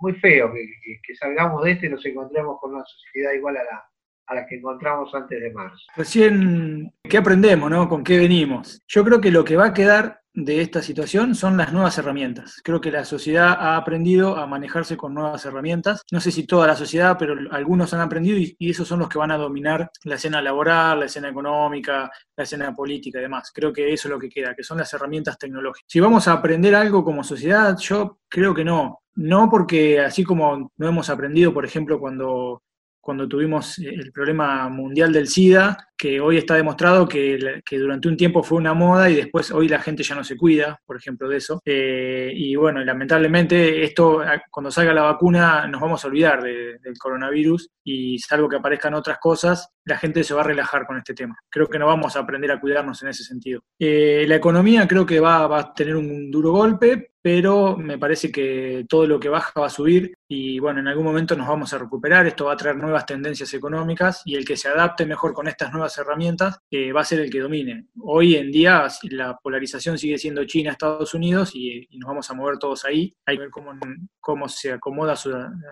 muy 0.00 0.12
feo 0.14 0.52
que, 0.52 0.66
que 1.02 1.14
salgamos 1.14 1.64
de 1.64 1.72
este 1.72 1.86
y 1.86 1.90
nos 1.90 2.04
encontremos 2.04 2.58
con 2.60 2.74
una 2.74 2.84
sociedad 2.84 3.32
igual 3.32 3.56
a 3.56 3.64
la, 3.64 3.84
a 4.26 4.34
las 4.34 4.46
que 4.46 4.56
encontramos 4.56 5.14
antes 5.14 5.40
de 5.40 5.50
marzo. 5.52 5.78
Recién, 5.96 6.92
¿qué 7.02 7.18
aprendemos, 7.18 7.70
no? 7.70 7.88
¿Con 7.88 8.04
qué 8.04 8.18
venimos? 8.18 8.82
Yo 8.86 9.04
creo 9.04 9.20
que 9.20 9.30
lo 9.30 9.44
que 9.44 9.56
va 9.56 9.66
a 9.66 9.74
quedar 9.74 10.19
de 10.32 10.60
esta 10.60 10.80
situación 10.80 11.34
son 11.34 11.56
las 11.56 11.72
nuevas 11.72 11.98
herramientas. 11.98 12.60
Creo 12.62 12.80
que 12.80 12.90
la 12.90 13.04
sociedad 13.04 13.48
ha 13.48 13.76
aprendido 13.76 14.36
a 14.36 14.46
manejarse 14.46 14.96
con 14.96 15.14
nuevas 15.14 15.44
herramientas. 15.44 16.02
No 16.12 16.20
sé 16.20 16.30
si 16.30 16.46
toda 16.46 16.66
la 16.66 16.76
sociedad, 16.76 17.16
pero 17.18 17.34
algunos 17.50 17.92
han 17.94 18.00
aprendido 18.00 18.38
y, 18.38 18.56
esos 18.70 18.86
son 18.86 19.00
los 19.00 19.08
que 19.08 19.18
van 19.18 19.32
a 19.32 19.36
dominar 19.36 19.90
la 20.04 20.14
escena 20.14 20.40
laboral, 20.40 21.00
la 21.00 21.06
escena 21.06 21.28
económica, 21.28 22.10
la 22.36 22.44
escena 22.44 22.74
política 22.74 23.18
y 23.18 23.22
demás. 23.22 23.50
Creo 23.52 23.72
que 23.72 23.92
eso 23.92 24.08
es 24.08 24.12
lo 24.12 24.18
que 24.18 24.28
queda, 24.28 24.54
que 24.54 24.62
son 24.62 24.78
las 24.78 24.92
herramientas 24.94 25.38
tecnológicas. 25.38 25.86
Si 25.88 26.00
vamos 26.00 26.28
a 26.28 26.32
aprender 26.32 26.74
algo 26.74 27.04
como 27.04 27.24
sociedad, 27.24 27.76
yo 27.78 28.20
creo 28.28 28.54
que 28.54 28.64
no. 28.64 29.00
No 29.16 29.50
porque 29.50 30.00
así 30.00 30.22
como 30.24 30.70
no 30.76 30.88
hemos 30.88 31.10
aprendido, 31.10 31.52
por 31.52 31.64
ejemplo, 31.64 31.98
cuando 31.98 32.62
cuando 33.00 33.26
tuvimos 33.26 33.78
el 33.78 34.12
problema 34.12 34.68
mundial 34.68 35.12
del 35.12 35.26
SIDA, 35.26 35.88
que 36.00 36.18
hoy 36.18 36.38
está 36.38 36.54
demostrado 36.54 37.06
que, 37.06 37.60
durante 37.72 38.08
un 38.08 38.16
tiempo 38.16 38.42
fue 38.42 38.56
una 38.56 38.72
moda 38.72 39.10
y 39.10 39.16
después 39.16 39.50
hoy 39.50 39.68
la 39.68 39.80
gente 39.80 40.02
ya 40.02 40.14
no 40.14 40.24
se 40.24 40.34
cuida, 40.34 40.80
por 40.86 40.96
ejemplo, 40.96 41.28
de 41.28 41.36
eso. 41.36 41.60
Eh, 41.62 42.32
y 42.34 42.56
bueno, 42.56 42.82
lamentablemente 42.82 43.84
esto, 43.84 44.22
cuando 44.50 44.70
salga 44.70 44.94
la 44.94 45.02
vacuna, 45.02 45.66
nos 45.66 45.78
vamos 45.78 46.02
a 46.02 46.08
olvidar 46.08 46.42
del 46.42 46.98
coronavirus 46.98 47.68
y 47.84 48.18
salvo 48.18 48.48
que 48.48 48.56
aparezcan 48.56 48.94
otras 48.94 49.18
cosas, 49.18 49.68
la 49.84 49.98
gente 49.98 50.24
se 50.24 50.32
va 50.32 50.40
a 50.40 50.44
relajar 50.44 50.86
con 50.86 50.96
este 50.96 51.12
tema. 51.12 51.36
Creo 51.50 51.66
que 51.68 51.78
no 51.78 51.86
vamos 51.86 52.16
a 52.16 52.20
aprender 52.20 52.50
a 52.50 52.60
cuidarnos 52.60 53.02
en 53.02 53.10
ese 53.10 53.22
sentido. 53.22 53.60
Eh, 53.78 54.24
la 54.26 54.36
economía 54.36 54.88
creo 54.88 55.04
que 55.04 55.20
va, 55.20 55.46
va 55.46 55.60
a 55.60 55.74
tener 55.74 55.96
un 55.96 56.30
duro 56.30 56.52
golpe, 56.52 57.10
pero 57.22 57.76
me 57.76 57.98
parece 57.98 58.32
que 58.32 58.86
todo 58.88 59.06
lo 59.06 59.20
que 59.20 59.28
baja 59.28 59.60
va 59.60 59.66
a 59.66 59.70
subir 59.70 60.14
y 60.26 60.58
bueno, 60.58 60.80
en 60.80 60.88
algún 60.88 61.04
momento 61.04 61.36
nos 61.36 61.48
vamos 61.48 61.72
a 61.72 61.78
recuperar, 61.78 62.26
esto 62.26 62.46
va 62.46 62.54
a 62.54 62.56
traer 62.56 62.76
nuevas 62.76 63.04
tendencias 63.04 63.52
económicas 63.52 64.22
y 64.24 64.36
el 64.36 64.44
que 64.44 64.56
se 64.56 64.68
adapte 64.68 65.04
mejor 65.04 65.34
con 65.34 65.48
estas 65.48 65.72
nuevas 65.72 65.89
herramientas 65.98 66.58
eh, 66.70 66.92
va 66.92 67.02
a 67.02 67.04
ser 67.04 67.20
el 67.20 67.30
que 67.30 67.40
domine. 67.40 67.86
Hoy 68.00 68.36
en 68.36 68.50
día 68.50 68.86
la 69.10 69.36
polarización 69.42 69.98
sigue 69.98 70.18
siendo 70.18 70.44
China, 70.44 70.72
Estados 70.72 71.14
Unidos 71.14 71.52
y, 71.54 71.86
nos 71.98 72.08
vamos 72.08 72.30
a 72.30 72.34
mover 72.34 72.58
todos 72.58 72.84
ahí. 72.84 73.14
Hay 73.26 73.36
que 73.36 73.42
ver 73.42 73.50
cómo, 73.50 73.72
cómo 74.20 74.48
se 74.48 74.72
acomoda 74.72 75.14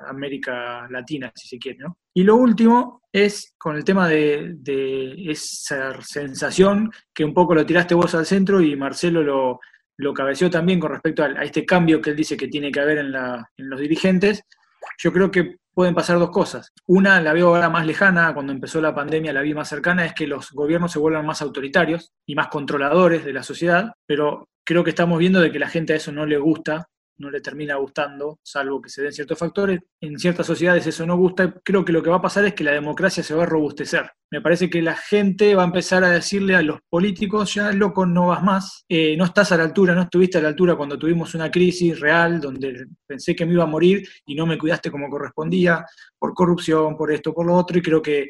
América 0.06 0.86
Latina, 0.90 1.32
si 1.34 1.48
se 1.48 1.58
quiere. 1.58 1.78
¿no? 1.78 1.98
Y 2.14 2.24
lo 2.24 2.36
último 2.36 3.02
es 3.12 3.54
con 3.58 3.76
el 3.76 3.84
tema 3.84 4.08
de, 4.08 4.56
esa 5.28 6.00
sensación 6.02 6.90
que 7.14 7.24
un 7.24 7.32
poco 7.32 7.54
lo 7.54 7.64
tiraste 7.64 7.94
vos 7.94 8.14
al 8.14 8.26
centro 8.26 8.60
y 8.60 8.76
Marcelo 8.76 9.22
lo, 9.22 9.60
lo 9.96 10.14
cabeció 10.14 10.50
también 10.50 10.80
con 10.80 10.92
respecto 10.92 11.22
a, 11.22 11.28
este 11.42 11.64
cambio 11.64 12.00
que 12.00 12.10
él 12.10 12.16
dice 12.16 12.36
que 12.36 12.48
tiene 12.48 12.70
que 12.70 12.80
haber 12.80 12.98
en, 12.98 13.14
en 13.14 13.70
los 13.70 13.80
dirigentes. 13.80 14.42
Yo 14.98 15.12
creo 15.12 15.30
que 15.30 15.56
pueden 15.78 15.94
pasar 15.94 16.18
dos 16.18 16.30
cosas. 16.30 16.72
Una 16.88 17.20
la 17.20 17.32
veo 17.32 17.54
ahora 17.54 17.70
más 17.70 17.86
lejana, 17.86 18.34
cuando 18.34 18.52
empezó 18.52 18.80
la 18.80 18.96
pandemia 18.96 19.32
la 19.32 19.42
vi 19.42 19.54
más 19.54 19.68
cercana, 19.68 20.04
es 20.04 20.12
que 20.12 20.26
los 20.26 20.50
gobiernos 20.50 20.90
se 20.90 20.98
vuelvan 20.98 21.24
más 21.24 21.40
autoritarios 21.40 22.10
y 22.26 22.34
más 22.34 22.48
controladores 22.48 23.24
de 23.24 23.32
la 23.32 23.44
sociedad, 23.44 23.92
pero 24.04 24.48
creo 24.64 24.82
que 24.82 24.90
estamos 24.90 25.20
viendo 25.20 25.40
de 25.40 25.52
que 25.52 25.60
la 25.60 25.68
gente 25.68 25.92
a 25.92 25.96
eso 25.96 26.10
no 26.10 26.26
le 26.26 26.36
gusta 26.36 26.88
no 27.18 27.30
le 27.30 27.40
termina 27.40 27.76
gustando, 27.76 28.38
salvo 28.42 28.80
que 28.80 28.88
se 28.88 29.02
den 29.02 29.12
ciertos 29.12 29.38
factores. 29.38 29.80
En 30.00 30.18
ciertas 30.18 30.46
sociedades 30.46 30.86
eso 30.86 31.04
no 31.04 31.16
gusta. 31.16 31.60
Creo 31.64 31.84
que 31.84 31.92
lo 31.92 32.02
que 32.02 32.10
va 32.10 32.16
a 32.16 32.22
pasar 32.22 32.44
es 32.44 32.54
que 32.54 32.64
la 32.64 32.72
democracia 32.72 33.22
se 33.22 33.34
va 33.34 33.42
a 33.42 33.46
robustecer. 33.46 34.10
Me 34.30 34.40
parece 34.40 34.68
que 34.68 34.82
la 34.82 34.94
gente 34.94 35.54
va 35.54 35.62
a 35.62 35.66
empezar 35.66 36.04
a 36.04 36.10
decirle 36.10 36.54
a 36.54 36.62
los 36.62 36.80
políticos, 36.88 37.54
ya 37.54 37.72
loco, 37.72 38.04
no 38.06 38.28
vas 38.28 38.42
más, 38.42 38.84
eh, 38.88 39.16
no 39.16 39.24
estás 39.24 39.52
a 39.52 39.56
la 39.56 39.64
altura, 39.64 39.94
no 39.94 40.02
estuviste 40.02 40.38
a 40.38 40.42
la 40.42 40.48
altura 40.48 40.76
cuando 40.76 40.98
tuvimos 40.98 41.34
una 41.34 41.50
crisis 41.50 41.98
real 41.98 42.40
donde 42.40 42.86
pensé 43.06 43.34
que 43.34 43.46
me 43.46 43.54
iba 43.54 43.64
a 43.64 43.66
morir 43.66 44.06
y 44.26 44.34
no 44.34 44.46
me 44.46 44.58
cuidaste 44.58 44.90
como 44.90 45.08
correspondía, 45.08 45.84
por 46.18 46.34
corrupción, 46.34 46.96
por 46.96 47.10
esto, 47.10 47.32
por 47.32 47.46
lo 47.46 47.54
otro, 47.54 47.78
y 47.78 47.82
creo 47.82 48.02
que 48.02 48.28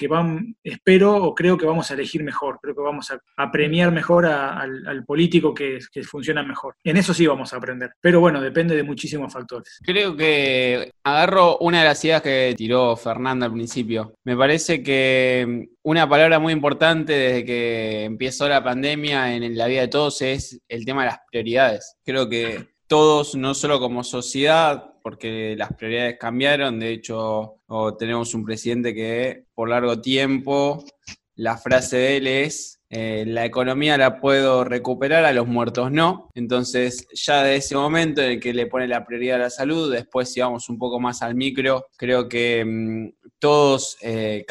que 0.00 0.08
van, 0.08 0.56
espero 0.64 1.14
o 1.14 1.34
creo 1.34 1.58
que 1.58 1.66
vamos 1.66 1.90
a 1.90 1.94
elegir 1.94 2.24
mejor, 2.24 2.58
creo 2.62 2.74
que 2.74 2.80
vamos 2.80 3.10
a, 3.10 3.50
premiar 3.52 3.92
mejor 3.92 4.24
al, 4.24 5.04
político 5.04 5.52
que, 5.52 5.78
que, 5.92 6.02
funciona 6.02 6.42
mejor. 6.42 6.74
En 6.82 6.96
eso 6.96 7.12
sí 7.12 7.26
vamos 7.26 7.52
a 7.52 7.58
aprender, 7.58 7.90
pero 8.00 8.18
bueno, 8.18 8.40
depende 8.40 8.74
de 8.74 8.82
muchísimos 8.82 9.30
factores. 9.30 9.78
Creo 9.84 10.16
que 10.16 10.90
agarro 11.04 11.58
una 11.58 11.80
de 11.80 11.84
las 11.84 12.02
ideas 12.02 12.22
que 12.22 12.54
tiró 12.56 12.96
Fernanda 12.96 13.44
al 13.44 13.52
principio. 13.52 14.14
Me 14.24 14.34
parece 14.34 14.82
que 14.82 15.68
una 15.82 16.08
palabra 16.08 16.38
muy 16.38 16.54
importante 16.54 17.12
desde 17.12 17.44
que 17.44 18.04
empezó 18.04 18.48
la 18.48 18.64
pandemia 18.64 19.34
en 19.34 19.54
la 19.54 19.66
vida 19.66 19.82
de 19.82 19.88
todos 19.88 20.22
es 20.22 20.62
el 20.66 20.86
tema 20.86 21.02
de 21.02 21.10
las 21.10 21.18
prioridades. 21.30 21.96
Creo 22.02 22.26
que 22.26 22.68
todos, 22.86 23.34
no 23.34 23.52
solo 23.52 23.78
como 23.78 24.02
sociedad, 24.02 24.89
porque 25.02 25.54
las 25.56 25.72
prioridades 25.74 26.18
cambiaron. 26.18 26.78
De 26.78 26.90
hecho, 26.90 27.56
tenemos 27.98 28.34
un 28.34 28.44
presidente 28.44 28.94
que 28.94 29.44
por 29.54 29.68
largo 29.68 30.00
tiempo 30.00 30.84
la 31.40 31.56
frase 31.56 31.96
de 31.96 32.16
él 32.18 32.26
es, 32.26 32.80
eh, 32.90 33.24
la 33.26 33.44
economía 33.44 33.96
la 33.96 34.20
puedo 34.20 34.64
recuperar, 34.64 35.24
a 35.24 35.32
los 35.32 35.46
muertos 35.46 35.92
no. 35.92 36.28
Entonces, 36.34 37.06
ya 37.14 37.42
de 37.42 37.56
ese 37.56 37.76
momento 37.76 38.20
en 38.20 38.32
el 38.32 38.40
que 38.40 38.52
le 38.52 38.66
pone 38.66 38.88
la 38.88 39.06
prioridad 39.06 39.36
a 39.36 39.44
la 39.44 39.50
salud, 39.50 39.92
después 39.92 40.32
si 40.32 40.40
vamos 40.40 40.68
un 40.68 40.76
poco 40.76 40.98
más 40.98 41.22
al 41.22 41.36
micro, 41.36 41.86
creo 41.96 42.28
que 42.28 42.64
mm, 42.64 43.28
todos 43.38 43.96
eh, 44.02 44.44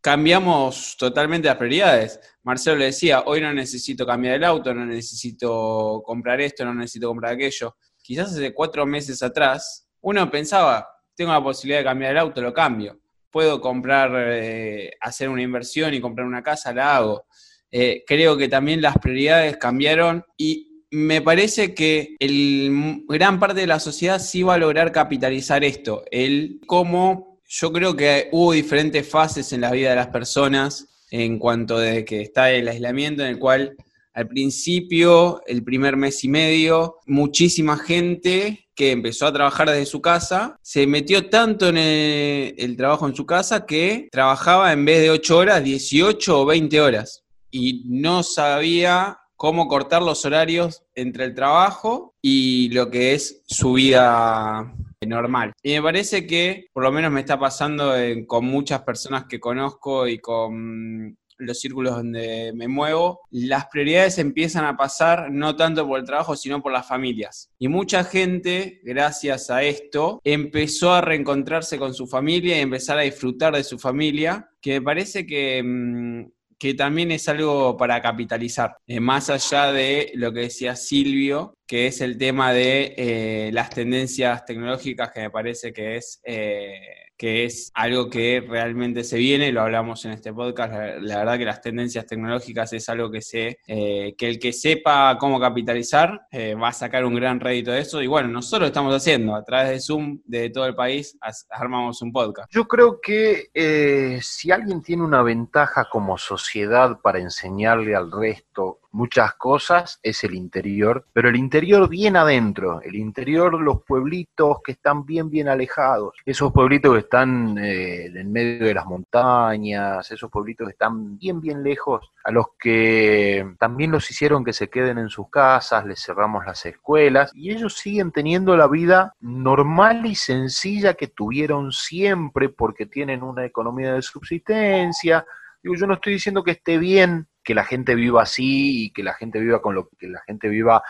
cambiamos 0.00 0.96
totalmente 0.98 1.48
las 1.48 1.56
prioridades. 1.56 2.20
Marcelo 2.42 2.76
le 2.76 2.86
decía, 2.86 3.24
hoy 3.26 3.40
no 3.40 3.52
necesito 3.52 4.06
cambiar 4.06 4.36
el 4.36 4.44
auto, 4.44 4.74
no 4.74 4.84
necesito 4.84 6.02
comprar 6.04 6.40
esto, 6.40 6.64
no 6.64 6.74
necesito 6.74 7.08
comprar 7.08 7.32
aquello. 7.32 7.76
Quizás 8.02 8.30
hace 8.30 8.52
cuatro 8.54 8.86
meses 8.86 9.22
atrás 9.22 9.85
uno 10.06 10.30
pensaba, 10.30 10.88
tengo 11.16 11.32
la 11.32 11.42
posibilidad 11.42 11.80
de 11.80 11.84
cambiar 11.84 12.12
el 12.12 12.18
auto, 12.18 12.40
lo 12.40 12.54
cambio. 12.54 13.00
Puedo 13.28 13.60
comprar, 13.60 14.12
eh, 14.14 14.92
hacer 15.00 15.28
una 15.28 15.42
inversión 15.42 15.92
y 15.94 16.00
comprar 16.00 16.28
una 16.28 16.44
casa, 16.44 16.72
la 16.72 16.96
hago. 16.96 17.26
Eh, 17.72 18.04
creo 18.06 18.36
que 18.36 18.46
también 18.46 18.80
las 18.80 18.96
prioridades 18.98 19.56
cambiaron 19.56 20.24
y 20.36 20.84
me 20.92 21.22
parece 21.22 21.74
que 21.74 22.14
el, 22.20 23.02
gran 23.08 23.40
parte 23.40 23.62
de 23.62 23.66
la 23.66 23.80
sociedad 23.80 24.20
sí 24.20 24.44
va 24.44 24.54
a 24.54 24.58
lograr 24.58 24.92
capitalizar 24.92 25.64
esto. 25.64 26.04
El 26.12 26.60
cómo 26.68 27.40
yo 27.44 27.72
creo 27.72 27.96
que 27.96 28.28
hubo 28.30 28.52
diferentes 28.52 29.08
fases 29.08 29.52
en 29.52 29.62
la 29.62 29.72
vida 29.72 29.90
de 29.90 29.96
las 29.96 30.08
personas 30.08 30.86
en 31.10 31.40
cuanto 31.40 31.80
de 31.80 32.04
que 32.04 32.20
está 32.20 32.52
el 32.52 32.68
aislamiento 32.68 33.24
en 33.24 33.30
el 33.30 33.38
cual 33.40 33.74
al 34.12 34.28
principio, 34.28 35.42
el 35.48 35.64
primer 35.64 35.96
mes 35.96 36.22
y 36.22 36.28
medio, 36.28 36.98
muchísima 37.06 37.76
gente 37.76 38.65
que 38.76 38.92
empezó 38.92 39.26
a 39.26 39.32
trabajar 39.32 39.70
desde 39.70 39.86
su 39.86 40.00
casa, 40.00 40.58
se 40.62 40.86
metió 40.86 41.28
tanto 41.28 41.68
en 41.68 41.78
el, 41.78 42.76
trabajo 42.76 43.08
en 43.08 43.16
su 43.16 43.24
casa 43.24 43.66
que 43.66 44.08
trabajaba 44.12 44.72
en 44.72 44.84
vez 44.84 45.00
de 45.00 45.10
8 45.10 45.36
horas, 45.36 45.64
18 45.64 46.40
o 46.40 46.46
20 46.46 46.80
horas. 46.80 47.24
Y 47.50 47.84
no 47.86 48.22
sabía 48.22 49.18
cómo 49.34 49.66
cortar 49.66 50.02
los 50.02 50.24
horarios 50.24 50.82
entre 50.94 51.24
el 51.24 51.34
trabajo 51.34 52.14
y 52.20 52.68
lo 52.70 52.90
que 52.90 53.14
es 53.14 53.42
su 53.46 53.72
vida 53.72 54.74
normal. 55.00 55.52
Y 55.62 55.72
me 55.72 55.82
parece 55.82 56.26
que, 56.26 56.66
por 56.72 56.82
lo 56.82 56.92
menos 56.92 57.10
me 57.10 57.20
está 57.20 57.38
pasando 57.38 57.94
con 58.26 58.44
muchas 58.44 58.82
personas 58.82 59.24
que 59.24 59.40
conozco 59.40 60.06
y 60.06 60.18
con 60.18 61.16
los 61.38 61.60
círculos 61.60 61.96
donde 61.96 62.52
me 62.54 62.68
muevo, 62.68 63.20
las 63.30 63.66
prioridades 63.66 64.18
empiezan 64.18 64.64
a 64.64 64.76
pasar 64.76 65.30
no 65.30 65.56
tanto 65.56 65.86
por 65.86 66.00
el 66.00 66.06
trabajo, 66.06 66.36
sino 66.36 66.62
por 66.62 66.72
las 66.72 66.86
familias. 66.86 67.50
Y 67.58 67.68
mucha 67.68 68.04
gente, 68.04 68.80
gracias 68.82 69.50
a 69.50 69.62
esto, 69.62 70.20
empezó 70.24 70.92
a 70.92 71.00
reencontrarse 71.00 71.78
con 71.78 71.94
su 71.94 72.06
familia 72.06 72.58
y 72.58 72.60
empezar 72.60 72.98
a 72.98 73.02
disfrutar 73.02 73.54
de 73.54 73.64
su 73.64 73.78
familia, 73.78 74.50
que 74.60 74.80
me 74.80 74.82
parece 74.82 75.26
que... 75.26 75.62
Mm, 75.62 76.36
que 76.58 76.74
también 76.74 77.10
es 77.10 77.28
algo 77.28 77.76
para 77.76 78.00
capitalizar, 78.00 78.76
eh, 78.86 79.00
más 79.00 79.28
allá 79.30 79.72
de 79.72 80.12
lo 80.14 80.32
que 80.32 80.40
decía 80.40 80.74
Silvio, 80.74 81.54
que 81.66 81.86
es 81.86 82.00
el 82.00 82.16
tema 82.16 82.52
de 82.52 82.94
eh, 82.96 83.50
las 83.52 83.70
tendencias 83.70 84.44
tecnológicas, 84.44 85.10
que 85.12 85.20
me 85.20 85.30
parece 85.30 85.72
que 85.72 85.96
es, 85.96 86.20
eh, 86.24 86.80
que 87.16 87.44
es 87.44 87.70
algo 87.74 88.10
que 88.10 88.44
realmente 88.46 89.04
se 89.04 89.18
viene, 89.18 89.52
lo 89.52 89.62
hablamos 89.62 90.04
en 90.04 90.12
este 90.12 90.32
podcast, 90.32 90.72
la, 91.00 91.18
verdad 91.18 91.38
que 91.38 91.44
las 91.44 91.60
tendencias 91.60 92.06
tecnológicas 92.06 92.72
es 92.72 92.88
algo 92.88 93.10
que, 93.10 93.22
sé, 93.22 93.58
que 93.66 94.14
el 94.18 94.38
que 94.38 94.52
sepa 94.52 95.16
cómo 95.18 95.40
capitalizar 95.40 96.26
va 96.32 96.68
a 96.68 96.72
sacar 96.72 97.04
un 97.04 97.14
gran 97.14 97.40
rédito 97.40 97.72
de 97.72 97.80
eso, 97.80 98.02
y 98.02 98.06
bueno, 98.06 98.28
nosotros 98.28 98.60
lo 98.60 98.66
estamos 98.66 98.94
haciendo, 98.94 99.34
a 99.34 99.44
través 99.44 99.70
de 99.70 99.80
Zoom, 99.80 100.20
de 100.24 100.50
todo 100.50 100.66
el 100.66 100.74
país, 100.74 101.18
armamos 101.50 102.02
un 102.02 102.12
podcast. 102.12 102.50
Yo 102.52 102.66
creo 102.66 103.00
que 103.00 104.20
si 104.22 104.50
alguien 104.50 104.82
tiene 104.82 105.02
una 105.02 105.22
ventaja 105.22 105.86
como 105.90 106.18
sociedad 106.18 107.00
para 107.02 107.18
enseñarle 107.18 107.94
al 107.94 108.10
resto 108.10 108.80
muchas 108.92 109.34
cosas 109.34 109.98
es 110.02 110.24
el 110.24 110.34
interior, 110.34 111.06
pero 111.12 111.28
el 111.28 111.36
interior 111.36 111.88
bien 111.88 112.16
adentro, 112.16 112.80
el 112.82 112.94
interior, 112.94 113.60
los 113.60 113.82
pueblitos 113.82 114.58
que 114.64 114.72
están 114.72 115.04
bien, 115.04 115.30
bien 115.30 115.48
alejados, 115.48 116.16
esos 116.24 116.52
pueblitos 116.52 116.92
que 116.92 117.00
están 117.00 117.58
eh, 117.58 118.06
en 118.06 118.32
medio 118.32 118.66
de 118.66 118.74
las 118.74 118.86
montañas, 118.86 120.10
esos 120.10 120.30
pueblitos 120.30 120.66
que 120.66 120.72
están 120.72 121.18
bien, 121.18 121.40
bien 121.40 121.62
lejos, 121.62 122.12
a 122.24 122.30
los 122.30 122.46
que 122.58 123.54
también 123.58 123.92
los 123.92 124.10
hicieron 124.10 124.44
que 124.44 124.52
se 124.52 124.68
queden 124.68 124.98
en 124.98 125.08
sus 125.08 125.30
casas, 125.30 125.86
les 125.86 126.02
cerramos 126.02 126.44
las 126.44 126.64
escuelas 126.66 127.30
y 127.34 127.52
ellos 127.52 127.78
siguen 127.78 128.10
teniendo 128.10 128.56
la 128.56 128.66
vida 128.66 129.14
normal 129.20 130.06
y 130.06 130.14
sencilla 130.14 130.94
que 130.94 131.08
tuvieron 131.08 131.72
siempre 131.72 132.48
porque 132.48 132.86
tienen 132.86 133.22
una 133.22 133.44
economía 133.44 133.94
de 133.94 134.02
subsistencia. 134.02 135.24
Digo, 135.62 135.74
yo 135.76 135.86
no 135.86 135.94
estoy 135.94 136.14
diciendo 136.14 136.42
que 136.42 136.52
esté 136.52 136.78
bien 136.78 137.28
que 137.46 137.54
la 137.54 137.64
gente 137.64 137.94
viva 137.94 138.22
así 138.22 138.86
y 138.86 138.90
que 138.90 139.04
la 139.04 139.14
gente 139.14 139.38
viva 139.38 139.62
con 139.62 139.76
lo 139.76 139.88
que 139.88 140.08
la 140.08 140.20
gente 140.26 140.48
viva 140.48 140.82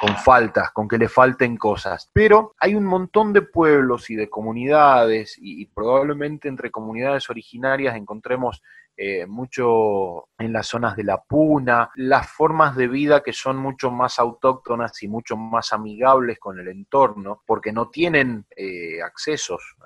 con 0.00 0.16
faltas, 0.16 0.72
con 0.72 0.88
que 0.88 0.98
le 0.98 1.08
falten 1.08 1.56
cosas. 1.56 2.10
Pero 2.12 2.54
hay 2.58 2.74
un 2.74 2.84
montón 2.84 3.32
de 3.32 3.42
pueblos 3.42 4.10
y 4.10 4.16
de 4.16 4.28
comunidades 4.28 5.38
y, 5.40 5.64
probablemente 5.66 6.48
entre 6.48 6.72
comunidades 6.72 7.30
originarias 7.30 7.94
encontremos 7.94 8.62
eh, 8.94 9.24
mucho 9.26 10.28
en 10.36 10.52
las 10.52 10.66
zonas 10.66 10.94
de 10.96 11.04
la 11.04 11.22
puna, 11.22 11.90
las 11.94 12.28
formas 12.28 12.76
de 12.76 12.88
vida 12.88 13.22
que 13.22 13.32
son 13.32 13.56
mucho 13.56 13.90
más 13.90 14.18
autóctonas 14.18 15.02
y 15.02 15.08
mucho 15.08 15.34
más 15.34 15.72
amigables 15.72 16.38
con 16.38 16.58
el 16.60 16.68
entorno, 16.68 17.42
porque 17.46 17.72
no 17.72 17.88
tienen 17.88 18.44
eh, 18.54 19.00
accesos 19.02 19.76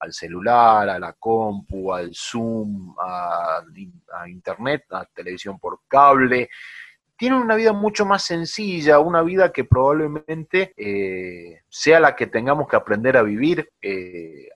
al 0.00 0.12
celular, 0.12 0.88
a 0.88 0.98
la 0.98 1.12
compu, 1.12 1.92
al 1.92 2.10
Zoom, 2.12 2.94
a, 2.98 3.62
Internet, 4.26 4.84
a 4.90 5.04
televisión 5.04 5.58
por 5.60 5.80
cable. 5.86 6.50
Tienen 7.16 7.38
una 7.38 7.54
vida 7.54 7.72
mucho 7.72 8.04
más 8.04 8.24
sencilla, 8.24 8.98
una 8.98 9.22
vida 9.22 9.52
que 9.52 9.64
probablemente 9.64 10.74
eh, 10.76 11.62
sea 11.68 12.00
la 12.00 12.16
que 12.16 12.26
tengamos 12.26 12.68
que 12.68 12.76
aprender 12.76 13.16
a 13.16 13.22
vivir 13.22 13.70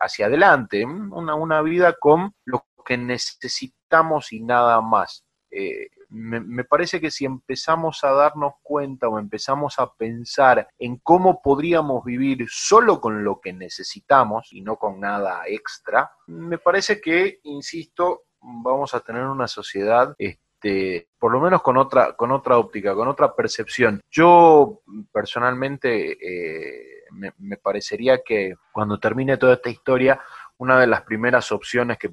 hacia 0.01 0.27
adelante, 0.27 0.85
una, 0.85 1.35
una, 1.37 1.63
vida 1.63 1.95
con 1.99 2.35
lo 2.45 2.67
que 2.91 2.99
necesitamos 2.99 4.33
y 4.33 4.41
nada 4.41 4.81
más. 4.81 5.25
Eh, 5.49 5.91
me, 6.09 6.65
parece 6.65 7.01
que 7.01 7.13
si 7.13 7.25
empezamos 7.25 8.03
a 8.03 8.11
darnos 8.11 8.55
cuenta 8.65 9.09
o 9.09 9.17
empezamos 9.17 9.79
a 9.79 9.95
pensar 9.95 10.67
en 10.77 10.97
cómo 10.97 11.41
podríamos 11.41 12.05
vivir 12.05 12.47
solo 12.49 13.01
con 13.01 13.23
lo 13.23 13.41
que 13.41 13.53
necesitamos 13.53 14.53
y 14.53 14.63
no 14.63 14.75
con 14.75 14.99
nada 14.99 15.43
extra, 15.47 16.11
me 16.27 16.59
parece 16.59 17.01
que, 17.01 17.39
insisto, 17.45 18.23
vamos 18.41 18.93
a 18.93 19.01
tener 19.01 19.23
una 19.23 19.47
sociedad 19.47 20.13
este, 20.19 21.07
por 21.17 21.31
lo 21.31 21.41
menos 21.41 21.63
con 21.63 21.77
otra, 21.77 22.17
con 22.17 22.33
otra 22.33 22.59
óptica, 22.59 22.97
con 22.97 23.07
otra 23.07 23.37
percepción. 23.37 24.01
Yo 24.11 24.81
personalmente 25.13 26.19
eh, 26.21 27.05
me, 27.13 27.57
parecería 27.57 28.21
que 28.25 28.55
cuando 28.73 28.99
termine 28.99 29.37
toda 29.37 29.55
esta 29.55 29.71
historia, 29.71 30.21
una 30.59 30.79
de 30.81 30.89
las 30.89 31.03
primeras 31.03 31.53
opciones 31.53 31.99
que, 31.99 32.11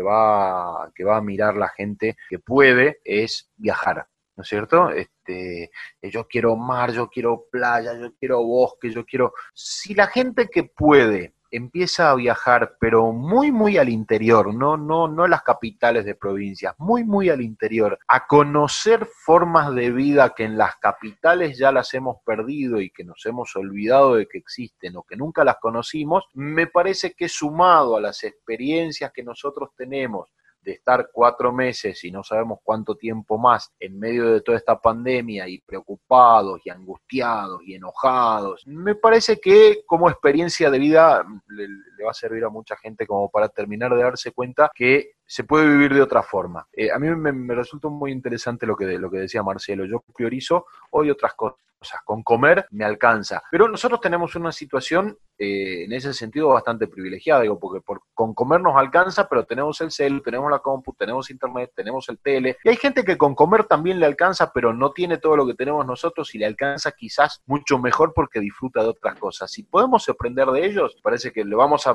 va, 0.00 0.90
que 0.94 1.04
va 1.04 1.16
a 1.16 1.22
mirar 1.22 1.56
la 1.56 1.68
gente 1.68 2.16
que 2.28 2.38
puede 2.38 3.00
es 3.04 3.50
viajar. 3.56 4.06
¿no 4.36 4.42
es 4.42 4.48
cierto? 4.48 4.90
Este, 4.90 5.70
yo 6.02 6.26
quiero 6.26 6.56
mar, 6.56 6.92
yo 6.92 7.08
quiero 7.08 7.46
playa, 7.50 7.98
yo 7.98 8.14
quiero 8.14 8.42
bosque, 8.42 8.90
yo 8.90 9.04
quiero... 9.04 9.32
Si 9.52 9.94
la 9.94 10.08
gente 10.08 10.48
que 10.48 10.64
puede 10.64 11.34
empieza 11.56 12.10
a 12.10 12.14
viajar, 12.14 12.76
pero 12.80 13.12
muy, 13.12 13.52
muy 13.52 13.78
al 13.78 13.88
interior, 13.88 14.52
no, 14.52 14.76
no, 14.76 15.08
no 15.08 15.26
las 15.26 15.42
capitales 15.42 16.04
de 16.04 16.14
provincias, 16.14 16.74
muy, 16.78 17.04
muy 17.04 17.30
al 17.30 17.40
interior, 17.40 17.98
a 18.08 18.26
conocer 18.26 19.06
formas 19.06 19.74
de 19.74 19.90
vida 19.90 20.34
que 20.34 20.44
en 20.44 20.58
las 20.58 20.76
capitales 20.76 21.56
ya 21.56 21.70
las 21.70 21.94
hemos 21.94 22.16
perdido 22.24 22.80
y 22.80 22.90
que 22.90 23.04
nos 23.04 23.24
hemos 23.26 23.54
olvidado 23.56 24.16
de 24.16 24.26
que 24.26 24.38
existen 24.38 24.96
o 24.96 25.02
que 25.02 25.16
nunca 25.16 25.44
las 25.44 25.56
conocimos, 25.56 26.24
me 26.34 26.66
parece 26.66 27.12
que 27.12 27.28
sumado 27.28 27.96
a 27.96 28.00
las 28.00 28.24
experiencias 28.24 29.12
que 29.12 29.22
nosotros 29.22 29.70
tenemos 29.76 30.28
de 30.64 30.72
estar 30.72 31.10
cuatro 31.12 31.52
meses 31.52 32.02
y 32.04 32.10
no 32.10 32.24
sabemos 32.24 32.58
cuánto 32.62 32.96
tiempo 32.96 33.38
más 33.38 33.72
en 33.78 33.98
medio 33.98 34.32
de 34.32 34.40
toda 34.40 34.56
esta 34.56 34.80
pandemia 34.80 35.46
y 35.48 35.60
preocupados 35.60 36.60
y 36.64 36.70
angustiados 36.70 37.60
y 37.64 37.74
enojados, 37.74 38.66
me 38.66 38.94
parece 38.94 39.38
que 39.38 39.82
como 39.86 40.08
experiencia 40.08 40.70
de 40.70 40.78
vida 40.78 41.24
le, 41.48 41.68
va 42.04 42.10
a 42.10 42.14
servir 42.14 42.44
a 42.44 42.48
mucha 42.48 42.76
gente 42.76 43.06
como 43.06 43.30
para 43.30 43.48
terminar 43.48 43.94
de 43.94 44.02
darse 44.02 44.32
cuenta 44.32 44.70
que 44.74 45.12
se 45.26 45.44
puede 45.44 45.68
vivir 45.68 45.94
de 45.94 46.02
otra 46.02 46.22
forma. 46.22 46.66
Eh, 46.72 46.90
a 46.90 46.98
mí 46.98 47.08
me, 47.08 47.32
me, 47.32 47.54
resulta 47.54 47.88
muy 47.88 48.12
interesante 48.12 48.66
lo 48.66 48.76
que, 48.76 48.98
lo 48.98 49.10
que 49.10 49.18
decía 49.18 49.42
Marcelo. 49.42 49.84
Yo 49.84 50.02
priorizo 50.14 50.66
hoy 50.90 51.10
otras 51.10 51.34
cosas. 51.34 51.58
Con 52.04 52.22
comer 52.22 52.66
me 52.70 52.84
alcanza. 52.84 53.42
Pero 53.50 53.68
nosotros 53.68 54.00
tenemos 54.00 54.34
una 54.36 54.52
situación 54.52 55.18
eh, 55.38 55.84
en 55.84 55.92
ese 55.92 56.14
sentido 56.14 56.48
bastante 56.48 56.86
privilegiada, 56.86 57.42
digo, 57.42 57.58
porque 57.58 57.80
por, 57.80 58.02
con 58.14 58.34
comer 58.34 58.60
nos 58.60 58.76
alcanza, 58.76 59.28
pero 59.28 59.44
tenemos 59.44 59.80
el 59.80 59.90
cel, 59.90 60.22
tenemos 60.22 60.50
la 60.50 60.60
compu, 60.60 60.94
tenemos 60.94 61.30
internet, 61.30 61.72
tenemos 61.74 62.08
el 62.08 62.18
tele. 62.18 62.56
Y 62.62 62.68
hay 62.68 62.76
gente 62.76 63.04
que 63.04 63.18
con 63.18 63.34
comer 63.34 63.64
también 63.64 63.98
le 63.98 64.06
alcanza, 64.06 64.52
pero 64.52 64.72
no 64.72 64.92
tiene 64.92 65.18
todo 65.18 65.36
lo 65.36 65.46
que 65.46 65.54
tenemos 65.54 65.84
nosotros 65.86 66.34
y 66.34 66.38
le 66.38 66.46
alcanza 66.46 66.92
quizás 66.92 67.42
mucho 67.46 67.78
mejor 67.78 68.12
porque 68.14 68.40
disfruta 68.40 68.82
de 68.82 68.88
otras 68.88 69.18
cosas. 69.18 69.50
Si 69.50 69.64
podemos 69.64 70.08
aprender 70.08 70.48
de 70.48 70.64
ellos, 70.66 70.96
parece 71.02 71.32
que 71.32 71.44
le 71.44 71.56
vamos 71.56 71.86
a, 71.86 71.94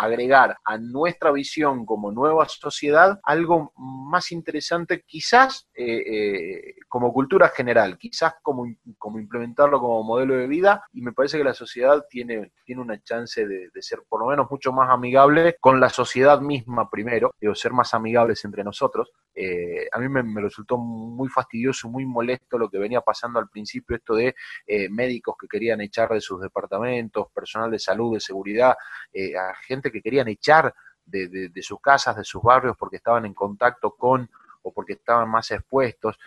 agregar 0.00 0.58
a 0.64 0.78
nuestra 0.78 1.30
visión 1.30 1.86
como 1.86 2.12
nueva 2.12 2.48
sociedad 2.48 3.20
algo 3.22 3.72
más 3.76 4.32
interesante, 4.32 5.02
quizás 5.06 5.68
eh, 5.82 6.04
eh, 6.06 6.74
como 6.88 7.10
cultura 7.10 7.48
general, 7.48 7.96
quizás 7.96 8.34
como, 8.42 8.66
como 8.98 9.18
implementarlo 9.18 9.80
como 9.80 10.02
modelo 10.02 10.34
de 10.36 10.46
vida 10.46 10.84
y 10.92 11.00
me 11.00 11.12
parece 11.12 11.38
que 11.38 11.44
la 11.44 11.54
sociedad 11.54 12.04
tiene, 12.10 12.52
tiene 12.66 12.82
una 12.82 13.02
chance 13.02 13.46
de, 13.46 13.70
ser 13.80 14.02
por 14.06 14.20
lo 14.20 14.26
menos 14.26 14.50
mucho 14.50 14.72
más 14.72 14.90
amigable 14.90 15.56
con 15.58 15.80
la 15.80 15.88
sociedad 15.88 16.38
misma 16.42 16.90
primero, 16.90 17.32
digo, 17.40 17.54
ser 17.54 17.72
más 17.72 17.94
amigables 17.94 18.44
entre 18.44 18.62
nosotros. 18.62 19.10
Eh, 19.34 19.88
a 19.90 19.98
mí 19.98 20.08
me, 20.10 20.42
resultó 20.42 20.76
muy 20.76 21.30
fastidioso, 21.30 21.88
muy 21.88 22.04
molesto 22.04 22.58
lo 22.58 22.68
que 22.68 22.78
venía 22.78 23.00
pasando 23.00 23.38
al 23.38 23.48
principio, 23.48 23.96
esto 23.96 24.14
de 24.14 24.34
eh, 24.66 24.90
médicos 24.90 25.36
que 25.40 25.48
querían 25.48 25.80
echar 25.80 26.10
de 26.10 26.20
sus 26.20 26.42
departamentos, 26.42 27.28
personal 27.32 27.70
de 27.70 27.78
salud, 27.78 28.12
de 28.12 28.20
seguridad, 28.20 28.74
gente 29.66 29.90
que 29.90 30.02
querían 30.02 30.28
echar 30.28 30.74
de 31.06 31.62
sus 31.62 31.80
casas, 31.80 32.16
de 32.16 32.24
sus 32.24 32.42
barrios 32.42 32.76
porque 32.78 32.96
estaban 32.96 33.24
en 33.24 33.32
contacto 33.32 33.92
con 33.96 34.28
o 34.62 34.72
porque 34.72 34.94
estaban 34.94 35.28
más 35.28 35.50
expuestos. 35.50 36.18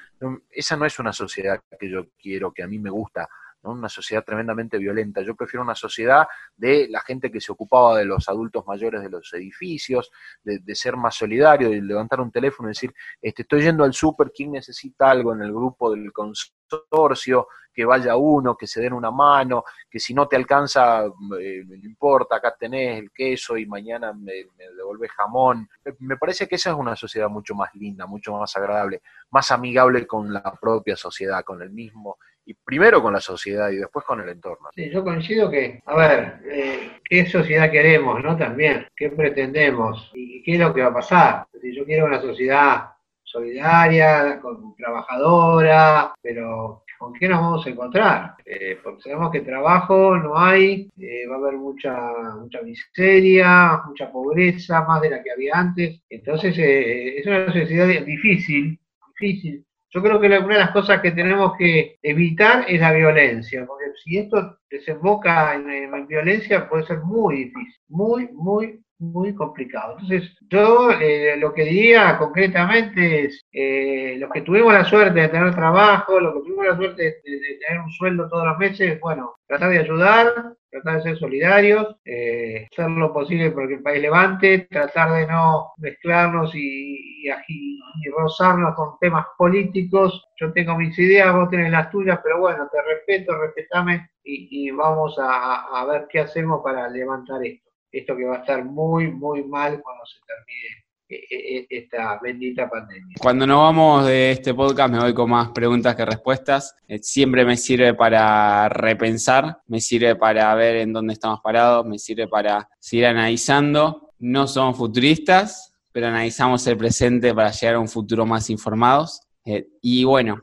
Esa 0.50 0.76
no 0.78 0.86
es 0.86 1.00
una 1.00 1.14
sociedad 1.14 1.62
que 1.80 1.90
yo 1.90 2.08
quiero, 2.22 2.52
que 2.52 2.64
a 2.64 2.68
mí 2.68 2.80
me 2.80 2.90
gusta 2.90 3.30
una 3.64 3.90
sociedad 3.90 4.24
tremendamente 4.24 4.78
violenta. 4.78 5.22
Yo 5.22 5.36
prefiero 5.36 5.64
una 5.64 5.76
sociedad 5.76 6.28
de 6.56 6.88
la 6.90 7.02
gente 7.02 7.32
que 7.32 7.42
se 7.42 7.52
ocupaba 7.52 7.98
de 7.98 8.06
los 8.06 8.28
adultos 8.28 8.66
mayores 8.68 9.02
de 9.02 9.10
los 9.10 9.34
edificios, 9.34 10.12
de, 10.44 10.76
ser 10.76 10.98
más 10.98 11.16
solidario, 11.16 11.70
de 11.70 11.82
levantar 11.82 12.20
un 12.20 12.32
teléfono 12.32 12.70
y 12.70 12.72
decir, 12.72 12.94
este, 13.22 13.44
estoy 13.44 13.62
yendo 13.62 13.84
al 13.84 13.94
súper, 13.94 14.32
¿quién 14.36 14.52
necesita 14.52 15.10
algo 15.10 15.34
en 15.34 15.42
el 15.42 15.52
grupo 15.52 15.92
del 15.92 16.12
consorcio? 16.12 17.48
Que 17.74 17.86
vaya 17.86 18.16
uno, 18.16 18.56
que 18.56 18.68
se 18.68 18.82
den 18.82 18.94
una 18.94 19.10
mano, 19.10 19.64
que 19.90 20.00
si 20.00 20.14
no 20.14 20.28
te 20.28 20.36
alcanza, 20.36 21.06
eh, 21.06 21.64
no 21.66 21.76
importa, 21.76 22.36
acá 22.36 22.56
tenés 22.56 23.00
el 23.00 23.12
queso 23.12 23.58
y 23.58 23.66
mañana 23.66 24.14
me, 24.14 24.46
me 24.56 24.70
devolvés 24.78 25.10
jamón. 25.12 25.68
Me 26.00 26.18
parece 26.18 26.48
que 26.48 26.56
esa 26.56 26.70
es 26.70 26.76
una 26.76 26.96
sociedad 26.96 27.30
mucho 27.30 27.56
más 27.56 27.74
linda, 27.74 28.06
mucho 28.06 28.38
más 28.38 28.56
agradable, 28.56 29.02
más 29.32 29.50
amigable 29.52 30.06
con 30.06 30.32
la 30.32 30.44
propia 30.62 30.96
sociedad, 30.96 31.44
con 31.44 31.64
el 31.64 31.72
mismo 31.72 32.18
y 32.46 32.54
primero 32.54 33.02
con 33.02 33.14
la 33.14 33.22
sociedad 33.22 33.70
y 33.70 33.78
después 33.78 34.06
con 34.06 34.20
el 34.22 34.30
entorno. 34.30 34.70
Sí, 34.76 34.90
yo 34.90 35.04
coincido 35.04 35.50
que, 35.50 35.82
a 35.86 35.96
ver, 35.96 36.40
eh, 36.46 36.92
¿qué 37.04 37.26
sociedad 37.26 37.72
queremos, 37.72 38.22
no? 38.24 38.36
También, 38.38 38.88
¿qué 38.96 39.10
pretendemos? 39.10 40.12
¿Y 40.14 40.44
qué 40.44 40.54
es 40.54 40.60
lo 40.60 40.74
que 40.74 40.82
va 40.82 40.88
a 40.88 40.94
pasar? 40.94 41.48
Si 41.62 41.76
yo 41.76 41.86
quiero 41.86 42.06
una 42.06 42.22
sociedad 42.22 42.90
solidaria, 43.24 44.40
con, 44.42 44.76
trabajadora, 44.76 46.14
pero 46.22 46.84
¿con 47.00 47.14
qué 47.14 47.28
nos 47.28 47.40
vamos 47.40 47.66
a 47.66 47.70
encontrar? 47.70 48.36
Eh, 48.46 48.78
porque 48.84 49.02
sabemos 49.02 49.32
que 49.32 49.42
trabajo 49.42 50.18
no 50.18 50.38
hay, 50.38 50.90
eh, 51.00 51.26
va 51.28 51.36
a 51.36 51.40
haber 51.40 51.54
mucha, 51.54 51.96
mucha 52.40 52.62
miseria, 52.62 53.82
mucha 53.88 54.12
pobreza, 54.12 54.84
más 54.84 55.02
de 55.02 55.10
la 55.10 55.24
que 55.24 55.32
había 55.32 55.54
antes. 55.56 56.02
Entonces, 56.10 56.56
es 56.58 57.26
una 57.26 57.52
sociedad 57.52 57.88
difícil, 58.06 58.80
difícil 59.20 59.66
yo 59.94 60.02
creo 60.02 60.20
que 60.20 60.28
una 60.28 60.40
de 60.40 60.60
las 60.60 60.72
cosas 60.72 61.02
que 61.02 61.12
tenemos 61.12 61.54
que 61.58 62.00
evitar 62.02 62.66
es 62.68 62.82
la 62.82 62.92
violencia, 62.92 63.64
porque 63.68 63.86
si 64.04 64.18
esto 64.18 64.58
desemboca 64.70 65.54
en, 65.54 66.08
violencia 66.08 66.68
puede 66.68 66.86
ser 66.86 67.02
muy 67.02 67.46
difícil, 67.46 67.82
muy, 67.90 68.28
muy, 68.34 68.82
muy 69.04 69.36
complicado. 69.36 69.98
Entonces, 70.00 70.36
yo 70.50 70.92
eh, 70.92 71.36
lo 71.38 71.54
que 71.54 71.66
diría 71.66 72.18
concretamente 72.18 73.26
es, 73.26 73.42
eh, 73.52 74.16
los 74.18 74.32
que 74.32 74.42
tuvimos 74.42 74.74
la 74.74 74.86
suerte 74.86 75.22
de 75.22 75.30
tener 75.30 75.54
trabajo, 75.54 76.20
los 76.20 76.34
que 76.34 76.40
tuvimos 76.42 76.66
la 76.66 76.76
suerte 76.76 77.04
de, 77.04 77.60
tener 77.68 77.82
un 77.84 77.92
sueldo 77.92 78.30
todos 78.30 78.48
los 78.48 78.58
meses, 78.58 79.00
bueno, 79.00 79.36
tratar 79.46 79.70
de 79.70 79.80
ayudar, 79.80 80.56
tratar 80.70 80.96
de 80.96 81.02
ser 81.04 81.18
solidarios, 81.18 81.96
eh, 82.06 82.68
hacer 82.72 82.90
lo 82.90 83.14
posible 83.14 83.52
porque 83.52 83.76
el 83.76 83.84
país 83.84 84.02
levante, 84.02 84.68
tratar 84.70 85.14
de 85.14 85.28
no 85.28 85.74
mezclarnos 85.78 86.56
y, 86.56 87.26
y, 87.48 87.80
rozarnos 88.18 88.76
con 88.76 88.98
temas 89.00 89.26
políticos. 89.38 90.26
Yo 90.40 90.52
tengo 90.54 90.78
mis 90.78 90.98
ideas, 90.98 91.34
vos 91.34 91.50
tenés 91.50 91.72
las 91.72 91.90
tuyas, 91.92 92.20
pero 92.24 92.40
bueno, 92.40 92.68
te 92.72 92.82
respeto, 92.82 93.38
respetame 93.38 94.10
y, 94.24 94.72
vamos 94.72 95.16
a 95.20 95.86
ver 95.86 96.08
qué 96.10 96.22
hacemos 96.22 96.62
para 96.64 96.88
levantar 96.90 97.46
esto. 97.46 97.63
Esto 97.94 98.18
que 98.18 98.26
va 98.26 98.38
a 98.38 98.40
estar 98.40 98.66
muy, 98.66 99.12
muy 99.12 99.44
mal 99.44 99.80
cuando 99.84 100.04
se 100.06 100.20
termine 100.26 100.84
e, 101.08 101.16
e, 101.16 101.60
e, 101.60 101.68
esta 101.78 102.20
bendita 102.20 102.68
pandemia. 102.68 103.16
Cuando 103.22 103.46
nos 103.46 103.60
vamos 103.60 104.08
de 104.08 104.32
este 104.32 104.52
podcast 104.52 104.92
me 104.92 105.00
voy 105.00 105.14
con 105.14 105.30
más 105.30 105.50
preguntas 105.50 105.96
que 105.96 106.04
respuestas. 106.04 106.76
Eh, 106.88 106.98
siempre 107.04 107.46
me 107.46 107.56
sirve 107.56 107.94
para 107.94 108.68
repensar, 108.68 109.62
me 109.68 109.80
sirve 109.80 110.16
para 110.16 110.56
ver 110.56 110.78
en 110.78 110.92
dónde 110.92 111.14
estamos 111.14 111.40
parados, 111.42 111.86
me 111.86 112.00
sirve 112.00 112.28
para 112.28 112.68
seguir 112.80 113.06
analizando. 113.06 114.10
No 114.18 114.48
somos 114.48 114.76
futuristas, 114.76 115.76
pero 115.92 116.08
analizamos 116.08 116.66
el 116.66 116.78
presente 116.78 117.32
para 117.32 117.52
llegar 117.52 117.76
a 117.76 117.80
un 117.80 117.90
futuro 117.90 118.26
más 118.26 118.50
informados. 118.50 119.22
Eh, 119.46 119.68
y 119.84 120.04
bueno, 120.04 120.42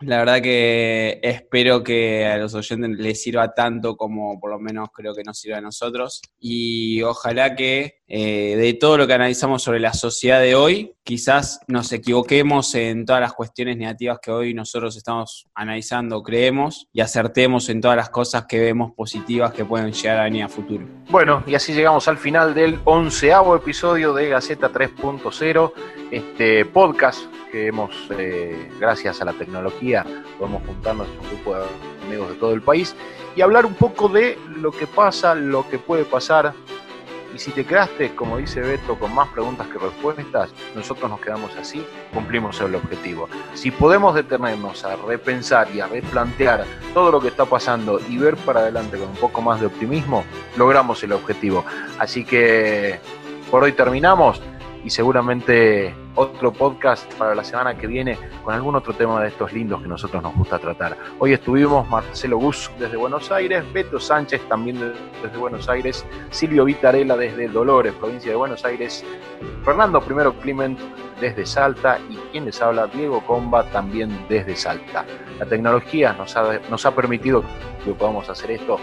la 0.00 0.18
verdad 0.18 0.40
que 0.40 1.20
espero 1.22 1.82
que 1.82 2.26
a 2.26 2.38
los 2.38 2.54
oyentes 2.54 2.90
les 2.98 3.22
sirva 3.22 3.52
tanto 3.52 3.96
como 3.96 4.40
por 4.40 4.50
lo 4.50 4.58
menos 4.58 4.88
creo 4.94 5.14
que 5.14 5.22
nos 5.22 5.38
sirve 5.38 5.56
a 5.56 5.60
nosotros. 5.60 6.22
Y 6.38 7.02
ojalá 7.02 7.54
que 7.54 8.00
eh, 8.08 8.56
de 8.56 8.74
todo 8.74 8.96
lo 8.96 9.06
que 9.06 9.14
analizamos 9.14 9.62
sobre 9.62 9.78
la 9.78 9.92
sociedad 9.92 10.40
de 10.40 10.54
hoy, 10.54 10.94
quizás 11.04 11.60
nos 11.68 11.92
equivoquemos 11.92 12.74
en 12.74 13.04
todas 13.04 13.20
las 13.20 13.34
cuestiones 13.34 13.76
negativas 13.76 14.18
que 14.20 14.30
hoy 14.30 14.54
nosotros 14.54 14.96
estamos 14.96 15.46
analizando, 15.54 16.22
creemos, 16.22 16.88
y 16.92 17.00
acertemos 17.02 17.68
en 17.68 17.80
todas 17.80 17.96
las 17.96 18.10
cosas 18.10 18.46
que 18.46 18.58
vemos 18.58 18.92
positivas 18.92 19.52
que 19.52 19.64
pueden 19.64 19.92
llegar 19.92 20.18
a 20.18 20.24
venir 20.24 20.44
a 20.44 20.48
futuro. 20.48 20.86
Bueno, 21.10 21.44
y 21.46 21.54
así 21.54 21.72
llegamos 21.72 22.08
al 22.08 22.18
final 22.18 22.54
del 22.54 22.80
onceavo 22.84 23.54
episodio 23.54 24.12
de 24.14 24.28
Gaceta 24.28 24.72
3.0, 24.72 25.72
este 26.10 26.64
podcast 26.64 27.20
que 27.50 27.66
hemos, 27.66 27.90
eh, 28.10 28.70
gracias 28.78 29.20
a 29.20 29.24
la 29.24 29.32
tecnología, 29.32 30.04
podemos 30.38 30.62
juntarnos 30.66 31.08
un 31.20 31.28
grupo 31.28 31.56
de 31.56 31.64
amigos 32.06 32.28
de 32.30 32.34
todo 32.36 32.52
el 32.52 32.62
país 32.62 32.94
y 33.36 33.42
hablar 33.42 33.66
un 33.66 33.74
poco 33.74 34.08
de 34.08 34.38
lo 34.56 34.70
que 34.72 34.86
pasa, 34.86 35.34
lo 35.34 35.68
que 35.68 35.78
puede 35.78 36.04
pasar. 36.04 36.52
Y 37.34 37.38
si 37.38 37.52
te 37.52 37.64
quedaste, 37.64 38.14
como 38.16 38.38
dice 38.38 38.60
Beto, 38.60 38.98
con 38.98 39.14
más 39.14 39.28
preguntas 39.28 39.68
que 39.68 39.78
respuestas, 39.78 40.50
nosotros 40.74 41.08
nos 41.08 41.20
quedamos 41.20 41.54
así, 41.56 41.84
cumplimos 42.12 42.60
el 42.60 42.74
objetivo. 42.74 43.28
Si 43.54 43.70
podemos 43.70 44.16
detenernos 44.16 44.84
a 44.84 44.96
repensar 44.96 45.68
y 45.72 45.78
a 45.78 45.86
replantear 45.86 46.64
todo 46.92 47.12
lo 47.12 47.20
que 47.20 47.28
está 47.28 47.44
pasando 47.44 48.00
y 48.08 48.18
ver 48.18 48.36
para 48.36 48.60
adelante 48.60 48.98
con 48.98 49.10
un 49.10 49.16
poco 49.16 49.42
más 49.42 49.60
de 49.60 49.66
optimismo, 49.66 50.24
logramos 50.56 51.02
el 51.04 51.12
objetivo. 51.12 51.64
Así 52.00 52.24
que 52.24 52.98
por 53.48 53.62
hoy 53.62 53.72
terminamos 53.72 54.42
y 54.84 54.90
seguramente 54.90 55.94
otro 56.14 56.52
podcast 56.52 57.12
para 57.14 57.34
la 57.34 57.44
semana 57.44 57.76
que 57.76 57.86
viene 57.86 58.18
con 58.44 58.54
algún 58.54 58.74
otro 58.74 58.92
tema 58.92 59.20
de 59.22 59.28
estos 59.28 59.52
lindos 59.52 59.82
que 59.82 59.88
nosotros 59.88 60.22
nos 60.22 60.34
gusta 60.34 60.58
tratar. 60.58 60.96
Hoy 61.18 61.32
estuvimos 61.32 61.88
Marcelo 61.88 62.38
Gus 62.38 62.70
desde 62.78 62.96
Buenos 62.96 63.30
Aires, 63.30 63.64
Beto 63.72 64.00
Sánchez 64.00 64.42
también 64.48 64.78
desde 65.22 65.36
Buenos 65.36 65.68
Aires, 65.68 66.04
Silvio 66.30 66.64
Vitarela 66.64 67.16
desde 67.16 67.48
Dolores, 67.48 67.94
provincia 67.94 68.30
de 68.30 68.36
Buenos 68.36 68.64
Aires, 68.64 69.04
Fernando 69.64 70.00
Primero 70.00 70.34
Clement 70.34 70.78
desde 71.20 71.44
Salta 71.44 71.98
y 72.08 72.16
quien 72.32 72.46
les 72.46 72.60
habla, 72.62 72.86
Diego 72.86 73.20
Comba 73.26 73.64
también 73.64 74.10
desde 74.28 74.56
Salta. 74.56 75.04
La 75.38 75.46
tecnología 75.46 76.12
nos 76.14 76.36
ha, 76.36 76.58
nos 76.70 76.84
ha 76.86 76.94
permitido 76.94 77.44
que 77.84 77.92
podamos 77.92 78.28
hacer 78.28 78.52
esto 78.52 78.78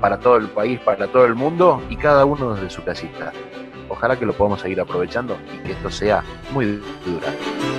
para 0.00 0.18
todo 0.18 0.36
el 0.36 0.48
país, 0.48 0.78
para 0.80 1.06
todo 1.08 1.24
el 1.24 1.34
mundo 1.34 1.82
y 1.88 1.96
cada 1.96 2.24
uno 2.24 2.54
desde 2.54 2.70
su 2.70 2.82
casita. 2.84 3.32
Ojalá 3.88 4.18
que 4.18 4.26
lo 4.26 4.32
podamos 4.32 4.60
seguir 4.60 4.80
aprovechando 4.80 5.36
y 5.54 5.66
que 5.66 5.72
esto 5.72 5.90
sea 5.90 6.22
muy 6.52 6.80
durable. 7.04 7.75